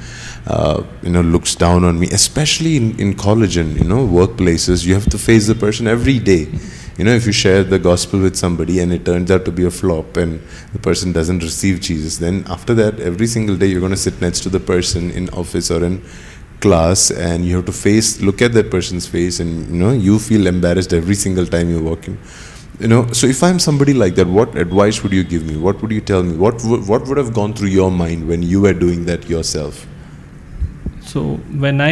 uh, 0.45 0.83
you 1.01 1.09
know, 1.09 1.21
looks 1.21 1.55
down 1.55 1.83
on 1.83 1.99
me? 1.99 2.07
Especially 2.11 2.77
in, 2.77 2.99
in 2.99 3.15
college 3.15 3.57
and 3.57 3.75
you 3.75 3.83
know 3.83 4.07
workplaces, 4.07 4.85
you 4.85 4.93
have 4.93 5.09
to 5.09 5.17
face 5.17 5.47
the 5.47 5.55
person 5.55 5.87
every 5.87 6.19
day. 6.19 6.47
You 6.97 7.05
know, 7.05 7.11
if 7.11 7.25
you 7.27 7.31
share 7.31 7.63
the 7.63 7.77
gospel 7.77 8.19
with 8.19 8.35
somebody 8.35 8.79
and 8.79 8.91
it 8.91 9.05
turns 9.05 9.29
out 9.29 9.45
to 9.45 9.51
be 9.51 9.65
a 9.65 9.71
flop 9.71 10.17
and 10.17 10.41
the 10.73 10.79
person 10.79 11.11
doesn't 11.11 11.39
receive 11.39 11.79
Jesus, 11.79 12.17
then 12.17 12.43
after 12.47 12.73
that, 12.73 12.99
every 12.99 13.27
single 13.27 13.55
day 13.55 13.67
you're 13.67 13.79
going 13.79 13.91
to 13.91 13.97
sit 13.97 14.19
next 14.19 14.41
to 14.41 14.49
the 14.49 14.59
person 14.59 15.11
in 15.11 15.29
office 15.29 15.69
or 15.69 15.83
in 15.83 16.03
class 16.59 17.11
and 17.11 17.45
you 17.45 17.55
have 17.55 17.65
to 17.65 17.71
face 17.71 18.19
look 18.19 18.41
at 18.41 18.51
that 18.53 18.71
person's 18.71 19.05
face 19.05 19.39
and 19.39 19.69
you 19.69 19.79
know 19.79 19.91
you 19.91 20.17
feel 20.17 20.47
embarrassed 20.47 20.91
every 20.91 21.13
single 21.13 21.45
time 21.45 21.69
you 21.69 21.83
walk 21.83 22.07
in 22.07 22.17
you 22.79 22.87
know 22.87 23.01
so 23.11 23.27
if 23.27 23.41
i'm 23.43 23.59
somebody 23.59 23.93
like 23.93 24.15
that 24.15 24.27
what 24.27 24.55
advice 24.55 25.01
would 25.03 25.13
you 25.13 25.23
give 25.23 25.45
me 25.51 25.57
what 25.57 25.81
would 25.81 25.91
you 25.91 26.01
tell 26.01 26.23
me 26.23 26.35
what 26.37 26.63
would, 26.63 26.87
what 26.87 27.07
would 27.07 27.17
have 27.17 27.33
gone 27.33 27.53
through 27.53 27.69
your 27.69 27.89
mind 27.91 28.27
when 28.27 28.43
you 28.43 28.61
were 28.61 28.73
doing 28.73 29.05
that 29.05 29.29
yourself 29.35 29.85
So 31.09 31.21
when 31.63 31.79
I 31.83 31.91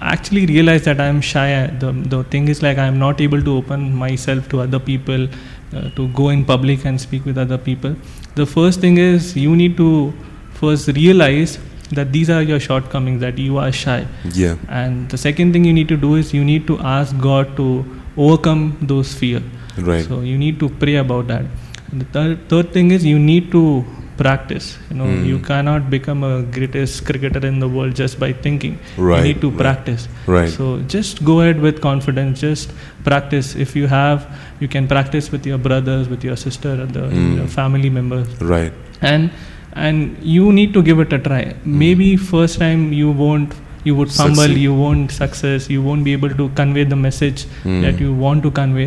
actually 0.00 0.46
realized 0.46 0.84
that 0.84 1.00
I'm 1.00 1.20
shy, 1.20 1.66
the, 1.84 1.92
the 1.92 2.22
thing 2.34 2.48
is 2.48 2.62
like 2.62 2.78
I'm 2.78 2.98
not 2.98 3.20
able 3.20 3.42
to 3.42 3.56
open 3.56 3.94
myself 3.94 4.48
to 4.50 4.60
other 4.60 4.78
people, 4.78 5.26
uh, 5.74 5.90
to 5.96 6.08
go 6.20 6.28
in 6.28 6.44
public 6.44 6.84
and 6.84 7.00
speak 7.00 7.24
with 7.24 7.38
other 7.38 7.58
people. 7.58 7.96
The 8.36 8.46
first 8.46 8.80
thing 8.80 8.98
is 8.98 9.36
you 9.36 9.56
need 9.56 9.76
to 9.78 10.12
first 10.60 10.88
realize 10.88 11.58
that 11.92 12.12
these 12.12 12.30
are 12.30 12.42
your 12.42 12.60
shortcomings, 12.60 13.20
that 13.20 13.38
you 13.38 13.58
are 13.58 13.72
shy. 13.72 14.06
yeah 14.44 14.56
And 14.68 15.08
the 15.08 15.18
second 15.18 15.52
thing 15.52 15.64
you 15.64 15.72
need 15.72 15.88
to 15.88 15.96
do 15.96 16.14
is 16.14 16.32
you 16.32 16.44
need 16.44 16.66
to 16.68 16.78
ask 16.78 17.18
God 17.18 17.56
to 17.56 17.68
overcome 18.16 18.64
those 18.80 19.12
fear. 19.14 19.42
Right 19.78 20.04
So 20.04 20.20
you 20.20 20.38
need 20.38 20.58
to 20.60 20.68
pray 20.68 20.96
about 20.96 21.26
that. 21.28 21.44
And 21.92 22.00
the 22.00 22.04
third, 22.06 22.48
third 22.48 22.72
thing 22.72 22.90
is 22.90 23.04
you 23.04 23.18
need 23.18 23.50
to 23.52 23.84
practice. 24.16 24.66
You 24.90 24.96
know, 24.96 25.06
Hmm. 25.06 25.24
you 25.30 25.38
cannot 25.38 25.90
become 25.90 26.22
a 26.24 26.42
greatest 26.42 27.04
cricketer 27.04 27.46
in 27.46 27.58
the 27.60 27.68
world 27.68 27.94
just 27.94 28.18
by 28.18 28.32
thinking. 28.32 28.78
Right, 28.96 29.18
You 29.18 29.24
need 29.24 29.40
to 29.42 29.50
right. 29.50 29.58
practice. 29.58 30.08
right 30.26 30.48
So 30.48 30.80
just 30.88 31.22
go 31.24 31.40
ahead 31.42 31.60
with 31.60 31.80
confidence. 31.82 32.40
Just 32.40 32.72
practice. 33.04 33.54
If 33.66 33.76
you 33.76 33.86
have, 33.88 34.26
you 34.60 34.68
can 34.68 34.86
practice 34.94 35.30
with 35.30 35.46
your 35.46 35.58
brothers, 35.58 36.08
with 36.08 36.24
your 36.24 36.36
sister, 36.36 36.72
and 36.86 36.90
the 37.00 37.04
Hmm. 37.10 37.36
your 37.40 37.46
family 37.58 37.90
members, 37.90 38.26
right 38.40 38.72
and 39.02 39.30
and 39.74 40.16
you 40.22 40.50
need 40.52 40.72
to 40.74 40.82
give 40.82 40.98
it 41.00 41.12
a 41.12 41.18
try. 41.28 41.42
Maybe 41.84 42.16
first 42.16 42.58
time 42.58 42.92
you 43.02 43.10
won't. 43.10 43.52
You 43.88 43.94
would 43.98 44.12
fumble. 44.18 44.42
Succeed. 44.42 44.60
You 44.66 44.74
won't 44.82 45.12
success. 45.16 45.68
You 45.72 45.82
won't 45.88 46.04
be 46.10 46.12
able 46.18 46.32
to 46.42 46.46
convey 46.60 46.84
the 46.92 46.98
message 47.06 47.42
Hmm. 47.64 47.80
that 47.86 48.00
you 48.04 48.12
want 48.26 48.42
to 48.48 48.50
convey 48.60 48.86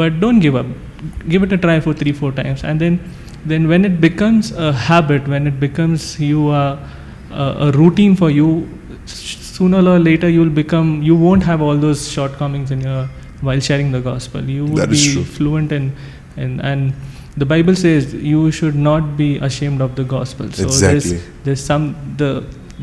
but 0.00 0.20
don't 0.24 0.40
give 0.46 0.56
up 0.60 0.70
give 1.34 1.44
it 1.48 1.52
a 1.56 1.58
try 1.66 1.74
for 1.88 1.92
three 2.00 2.12
four 2.22 2.30
times 2.40 2.64
and 2.70 2.84
then 2.86 2.96
then 3.52 3.68
when 3.72 3.84
it 3.90 3.94
becomes 4.06 4.50
a 4.68 4.72
habit 4.88 5.28
when 5.34 5.46
it 5.50 5.58
becomes 5.66 6.08
you 6.30 6.42
are 6.62 6.72
uh, 7.42 7.66
a 7.66 7.70
routine 7.82 8.16
for 8.22 8.30
you 8.38 8.48
sooner 9.06 9.80
or 9.94 9.98
later 9.98 10.28
you'll 10.28 10.54
become 10.62 10.90
you 11.02 11.16
won't 11.24 11.42
have 11.50 11.62
all 11.68 11.76
those 11.86 12.02
shortcomings 12.16 12.70
in 12.76 12.80
your 12.88 13.00
while 13.48 13.60
sharing 13.68 13.90
the 13.96 14.00
gospel 14.10 14.42
you 14.58 14.64
will 14.66 14.86
be 14.86 15.00
true. 15.12 15.24
fluent 15.38 15.72
in 15.78 15.86
and 16.36 16.60
and 16.60 16.92
the 17.42 17.46
bible 17.54 17.76
says 17.84 18.12
you 18.32 18.42
should 18.60 18.74
not 18.90 19.16
be 19.16 19.28
ashamed 19.48 19.80
of 19.86 19.94
the 20.00 20.04
gospel 20.16 20.50
so 20.60 20.64
Exactly. 20.64 21.00
there's 21.00 21.28
there's 21.44 21.64
some 21.72 21.86
the 22.22 22.30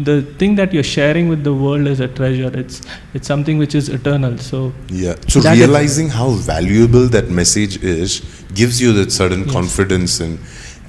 the 0.03 0.21
thing 0.39 0.55
that 0.55 0.73
you're 0.73 0.83
sharing 0.83 1.27
with 1.27 1.43
the 1.43 1.53
world 1.53 1.87
is 1.87 1.99
a 1.99 2.07
treasure 2.07 2.51
it's 2.61 2.81
it's 3.15 3.27
something 3.27 3.57
which 3.57 3.73
is 3.73 3.89
eternal 3.89 4.37
so 4.37 4.71
Yeah. 4.89 5.15
So 5.27 5.39
is- 5.39 5.45
realizing 5.59 6.09
how 6.09 6.29
valuable 6.49 7.07
that 7.15 7.29
message 7.29 7.81
is 7.83 8.21
gives 8.53 8.79
you 8.81 8.93
that 8.93 9.11
certain 9.11 9.43
Yes. 9.45 9.51
confidence 9.53 10.19
and 10.19 10.37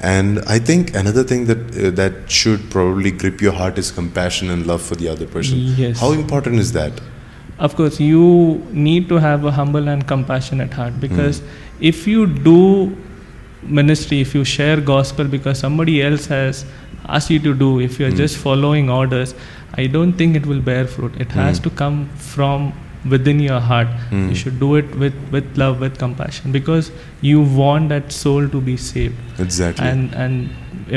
and 0.00 0.38
I 0.46 0.58
think 0.58 0.94
another 0.94 1.24
thing 1.24 1.46
that 1.46 1.58
uh, 1.84 1.90
that 2.00 2.30
should 2.30 2.68
probably 2.70 3.10
grip 3.10 3.40
your 3.40 3.52
heart 3.52 3.78
is 3.78 3.90
compassion 3.90 4.50
and 4.50 4.66
love 4.66 4.82
for 4.82 4.94
the 4.94 5.08
other 5.08 5.26
person. 5.26 5.58
Yes. 5.76 5.98
How 6.00 6.12
important 6.12 6.60
is 6.64 6.70
that? 6.72 7.00
Of 7.58 7.74
course, 7.74 7.98
you 7.98 8.62
need 8.72 9.08
to 9.08 9.16
have 9.16 9.44
a 9.44 9.50
humble 9.50 9.88
and 9.94 10.06
compassionate 10.06 10.72
heart 10.80 11.00
because 11.00 11.40
Hmm. 11.40 11.88
if 11.92 12.06
you 12.06 12.26
do 12.26 12.60
ministry, 13.80 14.20
if 14.20 14.34
you 14.34 14.44
share 14.44 14.80
gospel 14.80 15.24
because 15.24 15.58
somebody 15.58 16.00
else 16.02 16.26
has 16.26 16.64
asked 17.08 17.30
you 17.30 17.38
to 17.46 17.54
do, 17.54 17.70
if 17.80 17.98
you're 18.00 18.10
Hmm. 18.10 18.16
just 18.24 18.36
following 18.48 18.90
orders, 18.98 19.34
I 19.82 19.86
don't 19.96 20.12
think 20.20 20.36
it 20.42 20.46
will 20.52 20.60
bear 20.68 20.84
fruit. 20.98 21.16
It 21.26 21.32
has 21.40 21.58
Hmm. 21.58 21.64
to 21.64 21.70
come 21.80 21.96
from 22.34 22.68
within 23.14 23.40
your 23.40 23.58
heart. 23.66 23.90
Hmm. 24.12 24.28
You 24.30 24.34
should 24.44 24.58
do 24.60 24.70
it 24.76 24.94
with, 25.02 25.14
with 25.34 25.56
love, 25.62 25.80
with 25.86 25.98
compassion 25.98 26.52
because 26.56 26.90
you 27.32 27.40
want 27.60 27.88
that 27.94 28.10
soul 28.20 28.48
to 28.54 28.60
be 28.70 28.76
saved. 28.76 29.40
Exactly. 29.46 29.86
And 29.90 30.14
and 30.14 30.48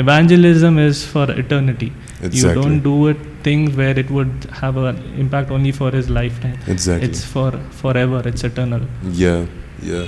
evangelism 0.04 0.78
is 0.86 1.04
for 1.12 1.26
eternity. 1.44 1.92
Exactly. 2.22 2.38
You 2.40 2.62
don't 2.62 2.80
do 2.88 2.96
it 3.12 3.28
things 3.46 3.76
where 3.82 3.96
it 4.02 4.10
would 4.16 4.46
have 4.60 4.76
an 4.90 4.98
impact 5.22 5.50
only 5.50 5.72
for 5.78 5.90
his 5.98 6.10
lifetime. 6.18 6.58
exactly. 6.74 7.08
It's 7.08 7.24
for 7.36 7.48
forever. 7.82 8.20
It's 8.32 8.44
eternal. 8.50 8.82
Yeah, 9.22 9.44
yeah. 9.92 10.04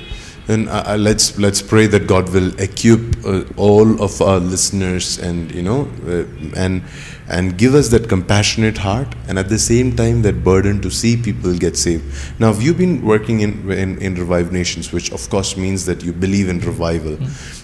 And 0.47 0.69
uh, 0.69 0.85
uh, 0.87 0.97
let's 0.99 1.39
let's 1.39 1.63
pray 1.63 1.87
that 1.87 2.07
God 2.07 2.29
will 2.29 2.53
equip 2.61 3.01
uh, 3.25 3.45
all 3.57 4.03
of 4.03 4.21
our 4.21 4.39
listeners 4.39 5.19
and 5.19 5.51
you 5.55 5.63
know 5.63 5.89
uh, 6.07 6.25
and 6.55 6.83
and 7.29 7.57
give 7.57 7.75
us 7.75 7.89
that 7.89 8.11
compassionate 8.11 8.77
heart 8.77 9.09
and 9.27 9.39
at 9.39 9.49
the 9.49 9.59
same 9.59 9.97
time 9.97 10.21
that 10.23 10.45
burden 10.45 10.83
to 10.83 10.91
see 10.91 11.17
people 11.17 11.57
get 11.57 11.79
saved. 11.79 12.05
Now, 12.39 12.53
have 12.53 12.61
you've 12.61 12.77
been 12.77 13.01
working 13.03 13.41
in 13.41 13.71
in, 13.73 13.97
in 14.03 14.17
Revive 14.17 14.53
Nations, 14.53 14.93
which 14.93 15.11
of 15.13 15.31
course 15.31 15.57
means 15.57 15.87
that 15.87 16.05
you 16.05 16.13
believe 16.13 16.51
in 16.51 16.61
revival. 16.61 17.17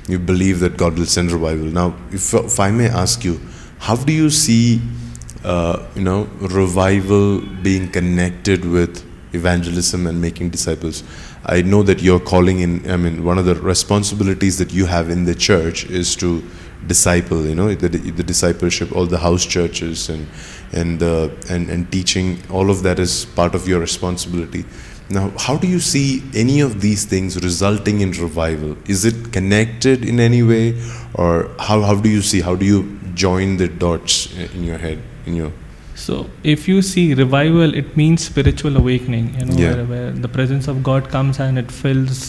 You 0.08 0.18
believe 0.18 0.60
that 0.60 0.78
God 0.78 0.98
will 0.98 1.06
send 1.06 1.30
revival. 1.32 1.66
Now, 1.66 1.94
if, 2.10 2.32
if 2.32 2.58
I 2.58 2.70
may 2.70 2.88
ask 2.88 3.24
you, 3.24 3.40
how 3.78 3.96
do 3.96 4.12
you 4.12 4.30
see 4.30 4.80
uh, 5.44 5.86
you 5.94 6.02
know 6.02 6.24
revival 6.40 7.40
being 7.62 7.90
connected 7.90 8.64
with 8.64 9.09
evangelism 9.32 10.06
and 10.06 10.20
making 10.20 10.50
disciples. 10.50 11.02
I 11.44 11.62
know 11.62 11.82
that 11.82 12.02
you're 12.02 12.20
calling 12.20 12.60
in 12.60 12.90
i 12.90 12.96
mean 12.96 13.24
one 13.24 13.38
of 13.38 13.44
the 13.44 13.54
responsibilities 13.54 14.58
that 14.58 14.72
you 14.72 14.86
have 14.86 15.08
in 15.10 15.24
the 15.24 15.34
church 15.34 15.84
is 15.86 16.14
to 16.16 16.42
disciple 16.86 17.46
you 17.46 17.54
know 17.54 17.74
the, 17.74 17.88
the 17.88 18.22
discipleship 18.22 18.94
all 18.94 19.06
the 19.06 19.18
house 19.18 19.44
churches 19.44 20.08
and 20.08 20.26
and, 20.72 21.02
uh, 21.02 21.28
and 21.48 21.68
and 21.68 21.90
teaching 21.90 22.38
all 22.50 22.70
of 22.70 22.82
that 22.82 22.98
is 22.98 23.24
part 23.24 23.54
of 23.54 23.66
your 23.66 23.80
responsibility. 23.80 24.64
Now 25.08 25.32
how 25.36 25.56
do 25.56 25.66
you 25.66 25.80
see 25.80 26.22
any 26.34 26.60
of 26.60 26.80
these 26.80 27.04
things 27.04 27.42
resulting 27.42 28.00
in 28.00 28.12
revival? 28.12 28.76
Is 28.86 29.04
it 29.04 29.32
connected 29.32 30.04
in 30.04 30.20
any 30.20 30.44
way? 30.44 30.80
Or 31.14 31.50
how, 31.58 31.80
how 31.82 31.96
do 31.96 32.08
you 32.08 32.22
see 32.22 32.40
how 32.40 32.54
do 32.54 32.64
you 32.64 32.98
join 33.14 33.56
the 33.56 33.66
dots 33.66 34.32
in 34.54 34.62
your 34.62 34.78
head 34.78 35.02
in 35.26 35.34
your 35.34 35.52
So 36.06 36.18
if 36.54 36.66
you 36.72 36.80
see 36.90 37.04
revival, 37.14 37.74
it 37.82 37.96
means 38.00 38.24
spiritual 38.32 38.76
awakening. 38.82 39.30
You 39.38 39.46
know, 39.50 39.56
Yeah. 39.62 39.72
where, 39.76 39.86
where 39.92 40.10
the 40.26 40.30
presence 40.36 40.68
of 40.74 40.82
God 40.90 41.08
comes 41.14 41.40
and 41.46 41.62
it 41.64 41.70
fills 41.80 42.20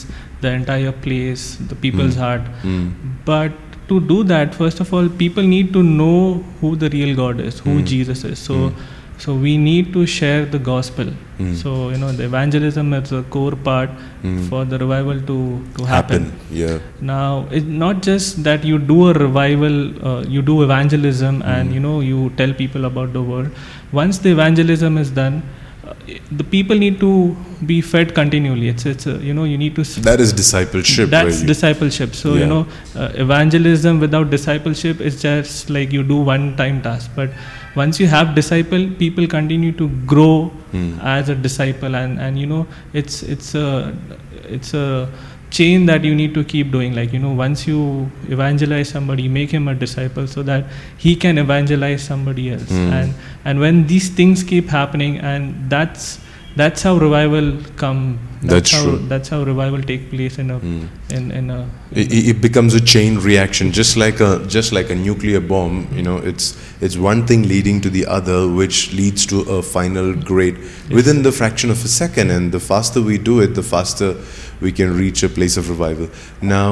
the 0.45 0.51
entire 0.61 0.93
place, 1.07 1.43
the 1.73 1.77
people's 1.85 2.15
Mm. 2.15 2.23
heart. 2.25 2.47
Mm. 2.63 2.87
But 3.25 3.59
to 3.91 3.99
do 4.13 4.17
that, 4.31 4.55
first 4.63 4.79
of 4.85 4.93
all, 4.97 5.07
people 5.21 5.43
need 5.55 5.71
to 5.77 5.83
know 5.83 6.15
who 6.61 6.75
the 6.85 6.89
real 6.97 7.15
God 7.21 7.39
is, 7.49 7.59
who 7.67 7.75
Mm. 7.79 7.85
Jesus 7.93 8.23
is. 8.31 8.39
So, 8.49 8.57
Mm. 8.57 8.73
So 9.21 9.33
we 9.45 9.51
need 9.63 9.91
to 9.95 10.03
share 10.13 10.45
the 10.53 10.59
gospel. 10.67 11.09
Mm. 11.39 11.53
So 11.61 11.71
you 11.93 11.97
know, 12.03 12.11
the 12.19 12.25
evangelism 12.31 12.93
is 12.99 13.11
a 13.19 13.21
core 13.35 13.57
part 13.69 13.91
Mm. 14.29 14.39
for 14.49 14.61
the 14.71 14.77
revival 14.83 15.21
to 15.29 15.37
to 15.77 15.85
happen. 15.91 16.25
Yeah. 16.61 16.75
Now, 17.11 17.29
it's 17.59 17.71
not 17.85 18.01
just 18.09 18.43
that 18.49 18.67
you 18.71 18.77
do 18.91 18.97
a 19.11 19.13
revival, 19.21 19.77
uh, 20.11 20.19
you 20.35 20.43
do 20.51 20.57
evangelism, 20.67 21.41
and 21.55 21.69
Mm. 21.69 21.73
you 21.77 21.81
know 21.87 21.95
you 22.11 22.27
tell 22.41 22.53
people 22.61 22.85
about 22.91 23.17
the 23.19 23.23
word. 23.33 23.49
Once 24.03 24.21
the 24.27 24.31
evangelism 24.37 25.01
is 25.05 25.11
done, 25.23 25.41
the 26.39 26.43
people 26.43 26.77
need 26.77 26.99
to 26.99 27.35
be 27.65 27.81
fed 27.81 28.13
continually. 28.15 28.67
It's 28.69 28.85
it's 28.85 29.07
a, 29.07 29.15
you 29.29 29.33
know 29.33 29.43
you 29.43 29.57
need 29.57 29.75
to. 29.75 29.81
s- 29.81 29.95
That 30.09 30.19
is 30.19 30.33
discipleship. 30.33 31.09
That's 31.09 31.41
you- 31.41 31.47
discipleship. 31.47 32.15
So 32.15 32.33
Yeah. 32.33 32.39
you 32.41 32.45
know, 32.53 32.67
uh, 32.95 33.09
evangelism 33.25 33.99
without 33.99 34.29
discipleship 34.29 35.01
is 35.01 35.21
just 35.21 35.69
like 35.69 35.91
you 35.91 36.03
do 36.03 36.17
one-time 36.31 36.81
task. 36.81 37.11
But 37.15 37.29
once 37.75 37.99
you 37.99 38.07
have 38.07 38.35
disciple, 38.35 38.87
people 39.03 39.27
continue 39.27 39.71
to 39.83 39.87
grow 40.13 40.51
Mm. 40.73 41.03
as 41.03 41.29
a 41.29 41.35
disciple, 41.35 41.95
and 42.03 42.19
and 42.19 42.39
you 42.39 42.47
know, 42.53 42.65
it's 42.93 43.21
it's 43.23 43.53
a 43.55 43.93
it's 44.57 44.73
a 44.73 44.85
chain 45.51 45.85
that 45.87 46.03
you 46.03 46.15
need 46.15 46.33
to 46.39 46.43
keep 46.43 46.71
doing. 46.71 46.95
Like 46.95 47.13
you 47.13 47.19
know, 47.19 47.31
once 47.43 47.67
you 47.67 48.09
evangelize 48.29 48.89
somebody, 48.89 49.27
make 49.27 49.51
him 49.51 49.67
a 49.67 49.75
disciple, 49.75 50.27
so 50.27 50.43
that 50.43 50.65
he 50.97 51.15
can 51.27 51.37
evangelize 51.37 52.01
somebody 52.03 52.49
else. 52.51 52.63
Mm. 52.81 52.91
And 53.01 53.13
and 53.45 53.59
when 53.59 53.85
these 53.87 54.09
things 54.09 54.43
keep 54.43 54.67
happening, 54.69 55.17
and 55.19 55.69
that's 55.69 56.19
that's 56.55 56.81
how 56.83 56.97
revival 56.97 57.57
come. 57.77 58.19
That's 58.43 58.71
how 58.75 58.83
true. 58.83 58.97
that's 59.09 59.29
how 59.29 59.43
revival 59.43 59.81
take 59.89 60.09
place 60.09 60.37
in 60.43 60.49
a 60.51 60.59
Mm. 60.59 60.87
in 61.17 61.31
in 61.39 61.49
a 61.57 61.59
It, 62.01 62.11
it- 62.19 62.25
it 62.31 62.41
becomes 62.41 62.73
a 62.73 62.81
chain 62.93 63.19
reaction, 63.25 63.71
just 63.79 63.95
like 64.03 64.19
a 64.27 64.29
just 64.55 64.71
like 64.77 64.89
a 64.89 64.95
nuclear 64.95 65.41
bomb. 65.51 65.75
You 65.95 66.03
know, 66.07 66.17
it's 66.31 66.47
it's 66.87 66.97
one 66.97 67.25
thing 67.31 67.43
leading 67.53 67.81
to 67.81 67.89
the 67.97 68.05
other, 68.19 68.39
which 68.61 68.79
leads 69.01 69.25
to 69.33 69.41
a 69.57 69.61
final 69.61 70.13
grade 70.31 70.57
within 70.99 71.21
the 71.27 71.31
fraction 71.41 71.69
of 71.75 71.85
a 71.85 71.91
second. 72.03 72.31
And 72.37 72.51
the 72.57 72.59
faster 72.71 73.01
we 73.11 73.17
do 73.31 73.39
it, 73.41 73.53
the 73.61 73.63
faster 73.75 74.15
we 74.61 74.71
can 74.71 74.95
reach 74.97 75.23
a 75.23 75.29
place 75.29 75.57
of 75.57 75.69
revival. 75.69 76.07
Now, 76.41 76.65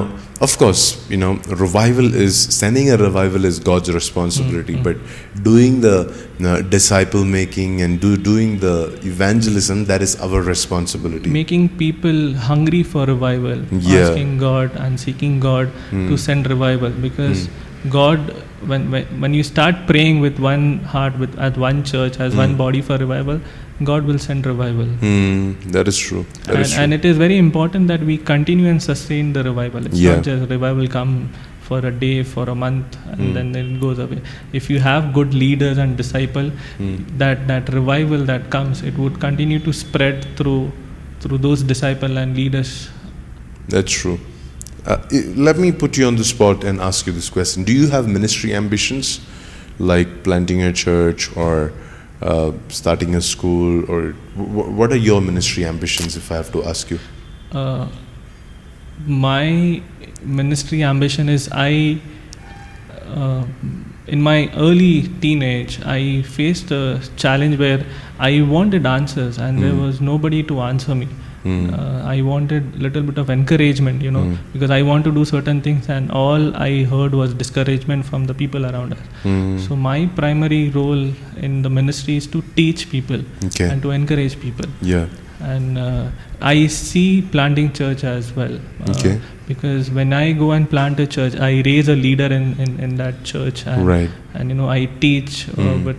of 0.48 0.58
course, 0.58 0.82
you 1.10 1.18
know, 1.18 1.34
revival 1.64 2.14
is 2.26 2.36
sending 2.58 2.90
a 2.92 2.98
revival 2.98 3.46
is 3.46 3.60
God's 3.60 3.92
responsibility, 3.92 4.76
Mm, 4.76 4.84
but 4.88 4.98
doing 5.48 5.82
the 5.82 5.96
uh, 6.50 6.62
disciple 6.76 7.26
making 7.26 7.82
and 7.82 8.00
do 8.00 8.12
doing 8.30 8.60
the 8.66 8.76
evangelism 9.14 9.86
that 9.94 10.02
is 10.10 10.16
our 10.28 10.42
responsibility. 10.52 11.30
making 11.40 11.66
people 11.82 12.20
hungry 12.50 12.84
for 12.92 13.06
revival 13.14 13.60
Yeah. 13.88 14.04
asking 14.04 14.38
god 14.44 14.78
and 14.86 15.00
seeking 15.08 15.40
god 15.48 15.74
Hmm. 15.90 16.06
to 16.12 16.18
send 16.28 16.50
revival 16.54 16.96
because 17.08 17.44
god 17.96 18.32
when, 18.72 18.86
when 18.94 19.06
when 19.26 19.34
you 19.40 19.44
start 19.50 19.82
praying 19.92 20.18
with 20.26 20.40
one 20.46 20.66
heart 20.94 21.20
with 21.24 21.38
at 21.48 21.58
one 21.66 21.84
church 21.92 22.20
as 22.28 22.36
one 22.44 22.54
Hmm. 22.56 22.62
body 22.64 22.82
for 22.90 22.98
revival 23.04 23.42
god 23.84 24.06
will 24.06 24.20
send 24.20 24.46
revival 24.46 24.86
Hmm, 25.04 25.54
that 25.76 25.88
is 25.88 25.98
true. 25.98 26.26
That 26.46 26.56
and, 26.56 26.60
is 26.66 26.72
true. 26.74 26.84
and 26.84 26.94
it 26.94 27.06
is 27.06 27.18
very 27.18 27.38
important 27.38 27.88
that 27.88 28.02
we 28.04 28.18
continue 28.18 28.68
and 28.68 28.82
sustain 28.82 29.32
the 29.34 29.44
revival 29.44 29.86
it's 29.86 30.00
Yeah. 30.00 30.16
not 30.16 30.24
just 30.24 30.50
revival 30.50 30.88
come 30.88 31.14
for 31.62 31.80
a 31.86 31.92
day 31.92 32.24
for 32.24 32.50
a 32.50 32.56
month 32.56 32.98
and 33.12 33.20
Hmm. 33.22 33.34
then 33.34 33.56
it 33.56 33.80
goes 33.80 34.00
away 34.06 34.20
if 34.60 34.70
you 34.70 34.80
have 34.80 35.14
good 35.18 35.34
leaders 35.34 35.78
and 35.78 35.96
disciple 36.04 36.50
Hmm. 36.78 36.96
that 37.24 37.48
that 37.52 37.70
revival 37.80 38.26
that 38.32 38.50
comes 38.56 38.82
it 38.92 38.98
would 38.98 39.20
continue 39.28 39.60
to 39.68 39.74
spread 39.84 40.26
through 40.40 40.62
through 41.22 41.38
those 41.48 41.64
disciple 41.74 42.18
and 42.24 42.36
leaders 42.44 42.74
That's 43.74 43.92
true. 44.02 44.20
Uh, 44.86 44.98
let 45.48 45.58
me 45.64 45.72
put 45.72 45.98
you 45.98 46.06
on 46.08 46.16
the 46.16 46.24
spot 46.28 46.64
and 46.70 46.80
ask 46.86 47.06
you 47.08 47.14
this 47.18 47.28
question. 47.30 47.64
Do 47.64 47.74
you 47.80 47.90
have 47.90 48.08
ministry 48.14 48.54
ambitions 48.60 49.10
like 49.92 50.24
planting 50.28 50.64
a 50.68 50.72
church 50.74 51.26
or 51.36 51.72
uh, 52.22 52.52
starting 52.68 53.16
a 53.16 53.22
school 53.22 53.84
or 53.90 54.14
w- 54.38 54.70
what 54.72 54.92
are 54.92 54.98
your 55.10 55.22
ministry 55.22 55.66
ambitions 55.66 56.16
if 56.18 56.32
I 56.32 56.36
have 56.36 56.52
to 56.54 56.64
ask 56.66 56.90
you? 56.92 57.00
uh, 57.52 57.88
my 59.08 59.82
ministry 60.24 60.84
ambition 60.84 61.30
is 61.30 61.50
I, 61.54 62.00
uh, 63.08 63.44
in 64.08 64.22
my 64.22 64.52
early 64.56 65.04
teenage, 65.22 65.80
I 65.86 66.22
faced 66.24 66.72
a 66.72 67.00
challenge 67.16 67.58
where 67.58 67.86
I 68.20 68.42
wanted 68.42 68.86
answers 68.86 69.38
and 69.38 69.64
there 69.64 69.72
Mm. 69.74 69.82
was 69.86 70.02
nobody 70.02 70.44
to 70.44 70.60
answer 70.62 70.94
me. 70.96 71.08
Hmm. 71.44 71.74
Uh, 71.74 72.00
I 72.14 72.22
wanted 72.30 72.64
little 72.86 73.04
bit 73.10 73.18
of 73.24 73.30
encouragement, 73.36 74.02
you 74.08 74.12
know, 74.16 74.24
Mm. 74.24 74.38
because 74.54 74.72
I 74.78 74.82
want 74.90 75.06
to 75.10 75.12
do 75.18 75.24
certain 75.32 75.62
things, 75.68 75.88
and 75.98 76.12
all 76.22 76.48
I 76.68 76.84
heard 76.94 77.14
was 77.22 77.34
discouragement 77.44 78.06
from 78.12 78.26
the 78.32 78.36
people 78.42 78.66
around 78.72 78.94
us. 78.98 79.06
Hmm. 79.24 79.58
So 79.68 79.78
my 79.88 79.98
primary 80.20 80.62
role 80.80 81.06
in 81.50 81.62
the 81.68 81.70
ministry 81.80 82.18
is 82.24 82.28
to 82.36 82.44
teach 82.60 82.84
people 82.96 83.24
Okay. 83.50 83.70
and 83.70 83.82
to 83.88 83.92
encourage 84.00 84.36
people 84.46 84.68
Yeah. 84.94 85.06
and 85.54 85.78
uh, 85.88 86.04
I 86.54 86.68
see 86.68 87.08
planting 87.36 87.72
church 87.82 88.04
as 88.14 88.36
well. 88.42 88.56
Uh, 88.86 88.92
Okay. 88.98 89.16
Because 89.50 89.90
when 89.98 90.12
I 90.22 90.26
go 90.44 90.52
and 90.56 90.70
plant 90.70 91.00
a 91.00 91.08
church, 91.18 91.36
I 91.50 91.52
raise 91.68 91.88
a 91.88 91.96
leader 92.06 92.28
in, 92.40 92.46
in, 92.66 92.72
in 92.88 92.92
that 92.98 93.24
church. 93.34 93.66
And, 93.66 93.88
Right. 93.88 94.10
And 94.34 94.50
you 94.52 94.58
know, 94.62 94.70
I 94.80 94.82
teach. 95.06 95.38
Uh, 95.58 95.62
Mm. 95.72 95.84
but 95.88 95.96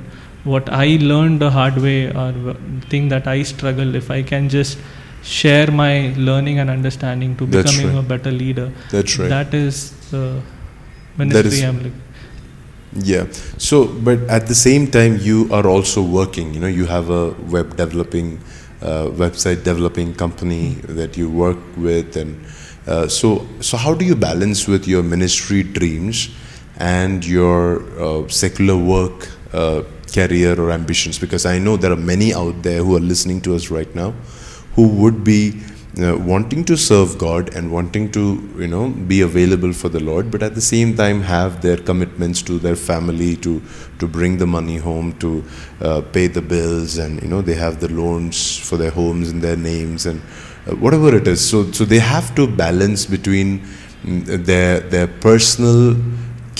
what 0.53 0.69
I 0.85 0.87
learned 1.11 1.41
the 1.45 1.51
hard 1.57 1.79
way, 1.87 1.99
or 2.23 2.29
the 2.49 2.55
thing 2.93 3.09
that 3.15 3.27
I 3.27 3.43
struggle, 3.43 3.95
if 4.03 4.11
I 4.11 4.23
can 4.23 4.49
just 4.49 4.79
share 5.23 5.71
my 5.71 6.13
learning 6.17 6.59
and 6.59 6.71
understanding 6.71 7.37
to 7.37 7.47
That's 7.47 7.77
becoming 7.77 7.97
right. 7.97 8.05
a 8.05 8.09
better 8.09 8.31
leader, 8.31 8.73
That's 8.91 9.19
right. 9.19 9.29
that 9.29 9.55
is 9.55 9.93
the 10.11 10.41
ministry 11.17 11.49
is- 11.59 11.63
I'm 11.65 11.83
like. 11.83 11.93
Yeah. 12.93 13.27
So, 13.57 13.87
but 13.87 14.19
at 14.29 14.49
the 14.49 14.55
same 14.55 14.89
time, 14.91 15.19
you 15.21 15.49
are 15.53 15.67
also 15.67 16.03
working. 16.03 16.53
You 16.55 16.61
know, 16.61 16.67
you 16.67 16.87
have 16.87 17.09
a 17.09 17.31
web 17.49 17.77
developing, 17.77 18.41
uh, 18.83 19.07
website 19.09 19.63
developing 19.63 20.13
company 20.15 20.75
that 20.89 21.17
you 21.17 21.31
work 21.31 21.59
with, 21.77 22.17
and 22.17 22.45
uh, 22.89 23.07
so 23.07 23.47
so 23.61 23.77
how 23.77 23.95
do 23.95 24.05
you 24.05 24.17
balance 24.17 24.67
with 24.67 24.89
your 24.89 25.05
ministry 25.05 25.63
dreams 25.63 26.31
and 26.79 27.25
your 27.25 27.83
uh, 28.01 28.27
secular 28.29 28.77
work, 28.77 29.29
uh, 29.53 29.83
career 30.13 30.61
or 30.61 30.73
ambitions? 30.73 31.17
Because 31.17 31.47
I 31.47 31.61
know 31.61 31.77
there 31.77 31.93
are 31.93 31.97
many 32.15 32.35
out 32.35 32.63
there 32.65 32.83
who 32.83 32.97
are 32.97 33.01
listening 33.15 33.41
to 33.43 33.55
us 33.55 33.71
right 33.71 33.95
now, 33.95 34.15
who 34.81 34.89
would 35.03 35.23
be 35.23 35.41
uh, 35.99 36.17
wanting 36.33 36.65
to 36.65 36.77
serve 36.77 37.19
God 37.19 37.55
and 37.55 37.71
wanting 37.77 38.11
to, 38.13 38.23
you 38.59 38.69
know, 38.75 38.89
be 39.13 39.21
available 39.23 39.73
for 39.73 39.89
the 39.89 40.01
Lord, 40.01 40.31
but 40.31 40.43
at 40.43 40.55
the 40.55 40.61
same 40.61 40.97
time 40.97 41.21
have 41.21 41.61
their 41.61 41.77
commitments 41.77 42.43
to 42.43 42.59
their 42.67 42.77
family 42.77 43.37
to 43.47 43.61
to 43.99 44.09
bring 44.17 44.39
the 44.43 44.47
money 44.47 44.77
home, 44.77 45.09
to 45.25 45.31
uh, 45.83 46.01
pay 46.17 46.27
the 46.39 46.45
bills, 46.55 46.97
and 47.05 47.23
you 47.23 47.29
know 47.33 47.43
they 47.43 47.59
have 47.67 47.81
the 47.81 47.93
loans 48.01 48.57
for 48.69 48.79
their 48.83 48.95
homes 49.01 49.31
in 49.35 49.41
their 49.47 49.57
names 49.57 50.07
and 50.07 50.23
uh, 50.67 50.77
whatever 50.85 51.15
it 51.21 51.29
is. 51.35 51.47
So 51.53 51.65
so 51.73 51.85
they 51.95 52.03
have 52.15 52.35
to 52.37 52.47
balance 52.65 53.05
between 53.17 53.61
mm, 54.05 54.47
their 54.53 54.81
their 54.95 55.09
personal 55.29 55.97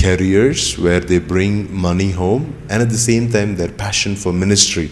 careers 0.03 0.79
where 0.87 1.01
they 1.13 1.21
bring 1.35 1.55
money 1.89 2.11
home 2.11 2.45
and 2.69 2.83
at 2.83 2.91
the 2.97 3.03
same 3.11 3.31
time 3.37 3.57
their 3.63 3.73
passion 3.85 4.17
for 4.17 4.33
ministry 4.45 4.91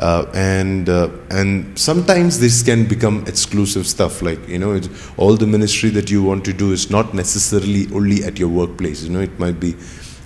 uh, 0.00 0.24
and 0.32 0.88
uh, 0.88 1.10
and 1.30 1.78
sometimes 1.78 2.40
this 2.40 2.62
can 2.62 2.86
become 2.86 3.22
exclusive 3.26 3.86
stuff 3.86 4.22
like 4.22 4.48
you 4.48 4.58
know 4.58 4.80
all 5.18 5.36
the 5.36 5.46
ministry 5.46 5.90
that 5.90 6.10
you 6.10 6.22
want 6.22 6.42
to 6.42 6.54
do 6.54 6.72
is 6.72 6.90
not 6.90 7.12
necessarily 7.12 7.86
only 7.92 8.24
at 8.24 8.38
your 8.38 8.48
workplace 8.48 9.02
you 9.02 9.10
know 9.10 9.20
it 9.20 9.38
might 9.38 9.60
be 9.60 9.76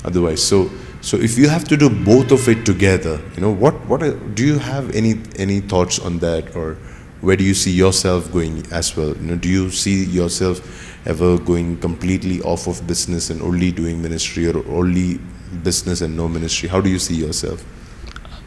otherwise. 0.04 0.42
So 0.42 0.70
so 1.00 1.16
if 1.16 1.36
you 1.36 1.48
have 1.48 1.64
to 1.64 1.76
do 1.76 1.90
both 1.90 2.30
of 2.30 2.48
it 2.48 2.64
together 2.64 3.20
you 3.34 3.40
know 3.40 3.50
what 3.50 3.74
what 3.86 4.00
do 4.36 4.46
you 4.46 4.58
have 4.60 4.94
any 4.94 5.20
any 5.36 5.60
thoughts 5.60 5.98
on 5.98 6.18
that? 6.20 6.54
Or 6.54 6.76
where 7.20 7.36
do 7.36 7.42
you 7.42 7.54
see 7.54 7.72
yourself 7.72 8.32
going 8.32 8.64
as 8.70 8.96
well? 8.96 9.08
You 9.16 9.26
know 9.26 9.36
do 9.36 9.48
you 9.48 9.70
see 9.70 10.04
yourself 10.04 10.62
ever 11.04 11.36
going 11.36 11.78
completely 11.80 12.40
off 12.42 12.68
of 12.68 12.86
business 12.86 13.28
and 13.28 13.42
only 13.42 13.72
doing 13.72 14.00
ministry 14.00 14.46
or 14.48 14.64
only 14.68 15.18
business 15.64 16.00
and 16.00 16.16
no 16.16 16.28
ministry? 16.28 16.68
How 16.68 16.80
do 16.80 16.88
you 16.88 17.00
see 17.00 17.16
yourself 17.16 17.64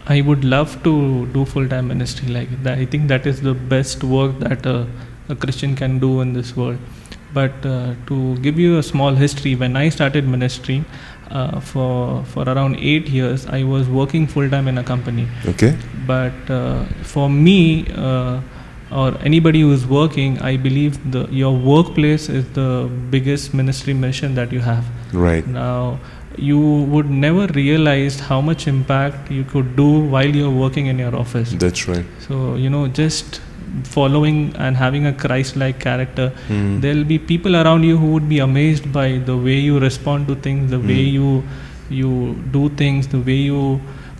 I 0.09 0.21
would 0.21 0.43
love 0.45 0.81
to 0.83 1.25
do 1.27 1.45
full 1.45 1.67
time 1.67 1.89
ministry 1.89 2.29
like 2.29 2.51
that. 2.63 2.77
I 2.77 2.85
think 2.85 3.07
that 3.09 3.27
is 3.27 3.41
the 3.41 3.53
best 3.53 4.03
work 4.03 4.39
that 4.39 4.65
a, 4.65 4.87
a 5.29 5.35
Christian 5.35 5.75
can 5.75 5.99
do 5.99 6.21
in 6.21 6.33
this 6.33 6.55
world. 6.55 6.77
But 7.33 7.65
uh, 7.65 7.93
to 8.07 8.37
give 8.37 8.57
you 8.57 8.77
a 8.77 8.83
small 8.83 9.13
history, 9.13 9.55
when 9.55 9.75
I 9.75 9.89
started 9.89 10.27
ministry 10.27 10.83
uh, 11.29 11.59
for 11.59 12.23
for 12.23 12.43
around 12.43 12.77
eight 12.77 13.09
years, 13.09 13.45
I 13.47 13.63
was 13.63 13.89
working 13.89 14.27
full 14.27 14.49
time 14.49 14.67
in 14.67 14.77
a 14.77 14.83
company. 14.83 15.27
okay 15.45 15.75
But 16.07 16.49
uh, 16.49 16.85
for 17.03 17.29
me, 17.29 17.85
uh, 17.93 18.39
or 18.91 19.17
anybody 19.21 19.61
who 19.61 19.73
is 19.73 19.85
working, 19.85 20.39
I 20.39 20.55
believe 20.55 21.11
the 21.11 21.27
your 21.29 21.55
workplace 21.55 22.29
is 22.29 22.45
the 22.53 22.89
biggest 23.09 23.53
ministry 23.53 23.93
mission 23.93 24.35
that 24.35 24.51
you 24.51 24.61
have. 24.61 24.85
right 25.13 25.45
Now, 25.47 25.99
you 26.37 26.59
would 26.93 27.09
never 27.09 27.47
realize 27.47 28.19
how 28.19 28.39
much 28.41 28.67
impact 28.67 29.31
you 29.31 29.43
could 29.43 29.75
do 29.75 29.87
while 30.15 30.35
you're 30.39 30.51
working 30.51 30.85
in 30.87 30.99
your 30.99 31.15
office. 31.15 31.51
That's 31.53 31.87
right. 31.87 32.05
So, 32.27 32.55
you 32.55 32.69
know, 32.69 32.87
just 32.87 33.41
following 33.83 34.53
and 34.57 34.77
having 34.77 35.05
a 35.05 35.13
Christ 35.13 35.55
like 35.55 35.79
character, 35.79 36.31
Mm. 36.49 36.81
there'll 36.81 37.03
be 37.03 37.17
people 37.19 37.55
around 37.61 37.83
you 37.83 37.97
who 37.97 38.11
would 38.13 38.29
be 38.29 38.39
amazed 38.39 38.91
by 38.91 39.07
the 39.29 39.35
way 39.37 39.57
you 39.59 39.79
respond 39.79 40.27
to 40.27 40.35
things, 40.35 40.69
the 40.71 40.79
way 40.79 41.01
Mm. 41.05 41.13
you 41.19 41.43
you 41.89 42.35
do 42.51 42.67
things, 42.83 43.07
the 43.07 43.19
way 43.19 43.35
you 43.49 43.79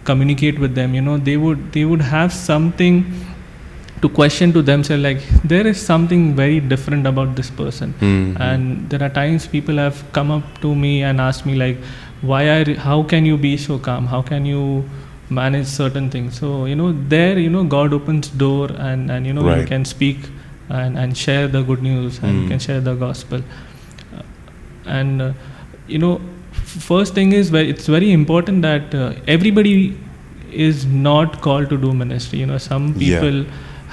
communicate 0.10 0.58
with 0.64 0.74
them 0.76 0.94
you 0.96 1.02
know 1.06 1.18
they 1.30 1.36
would 1.46 1.64
they 1.78 1.84
would 1.84 2.02
have 2.02 2.32
something 2.34 3.00
to 4.02 4.08
question 4.18 4.54
to 4.58 4.62
themselves 4.62 5.04
like 5.04 5.22
there 5.54 5.68
is 5.72 5.78
something 5.88 6.22
very 6.36 6.60
different 6.74 7.06
about 7.12 7.36
this 7.40 7.50
person 7.58 7.94
Mhm. 8.00 8.38
and 8.48 8.90
there 8.94 9.02
are 9.08 9.10
times 9.18 9.48
people 9.56 9.82
have 9.84 9.98
come 10.18 10.32
up 10.38 10.46
to 10.66 10.74
me 10.84 10.94
and 11.10 11.20
asked 11.26 11.46
me 11.50 11.56
like 11.64 11.78
why 12.22 12.44
are 12.50 12.74
how 12.76 13.04
can 13.04 13.26
you 13.26 13.38
be 13.38 13.58
so 13.58 13.78
calm? 13.80 14.06
How 14.08 14.22
can 14.22 14.46
you 14.46 14.86
manage 15.30 15.68
certain 15.68 16.10
things? 16.10 16.40
So 16.40 16.66
you 16.66 16.76
know 16.76 16.92
there 17.16 17.38
you 17.38 17.50
know 17.50 17.64
god 17.64 17.94
opens 17.94 18.30
door 18.30 18.70
and 18.90 19.12
and 19.12 19.26
you 19.28 19.34
know 19.34 19.44
you 19.62 19.68
can 19.68 19.86
speak 19.86 20.18
and 20.70 20.98
and 20.98 21.18
share 21.18 21.48
the 21.48 21.62
good 21.64 21.82
news 21.82 22.20
and 22.24 22.34
you 22.38 22.46
Mm. 22.46 22.48
can 22.50 22.60
share 22.60 22.82
the 22.82 22.96
gospel. 22.96 23.42
Uh, 24.18 24.24
and 24.86 25.22
uh, 25.22 25.32
you 25.88 26.00
know 26.00 26.14
f- 26.54 26.84
first 26.90 27.14
thing 27.14 27.32
is 27.34 27.54
it's 27.54 27.88
very 27.88 28.12
important 28.12 28.62
that 28.64 28.94
uh, 28.96 29.14
everybody 29.28 29.76
is 30.52 30.86
not 30.86 31.42
called 31.42 31.70
to 31.70 31.78
do 31.78 31.94
ministry. 31.94 32.40
You 32.40 32.46
know 32.48 32.58
some 32.58 32.94
Yeah. 32.98 33.20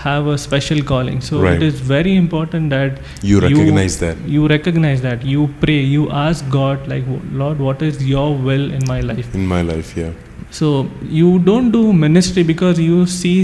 Have 0.05 0.27
a 0.35 0.37
special 0.47 0.81
calling 0.93 1.21
so 1.29 1.40
Right. 1.43 1.57
it 1.57 1.62
is 1.69 1.81
very 1.90 2.14
important 2.23 2.71
that 2.77 2.99
You 3.31 3.40
recognize 3.47 3.99
that. 4.05 4.17
you 4.37 4.47
recognize 4.55 5.03
that 5.09 5.25
you 5.35 5.43
pray 5.62 5.81
you 5.97 6.09
ask 6.25 6.49
god 6.57 6.88
like 6.95 7.05
lord 7.43 7.59
what 7.69 7.83
is 7.90 8.01
your 8.14 8.27
will 8.49 8.67
in 8.79 8.83
my 8.95 9.01
life 9.12 9.35
In 9.43 9.47
my 9.55 9.62
life, 9.75 9.93
yeah. 10.03 10.11
so 10.59 10.73
you 11.21 11.31
don't 11.51 11.71
do 11.79 11.85
ministry 12.07 12.43
because 12.55 12.81
you 12.88 13.07
see 13.21 13.38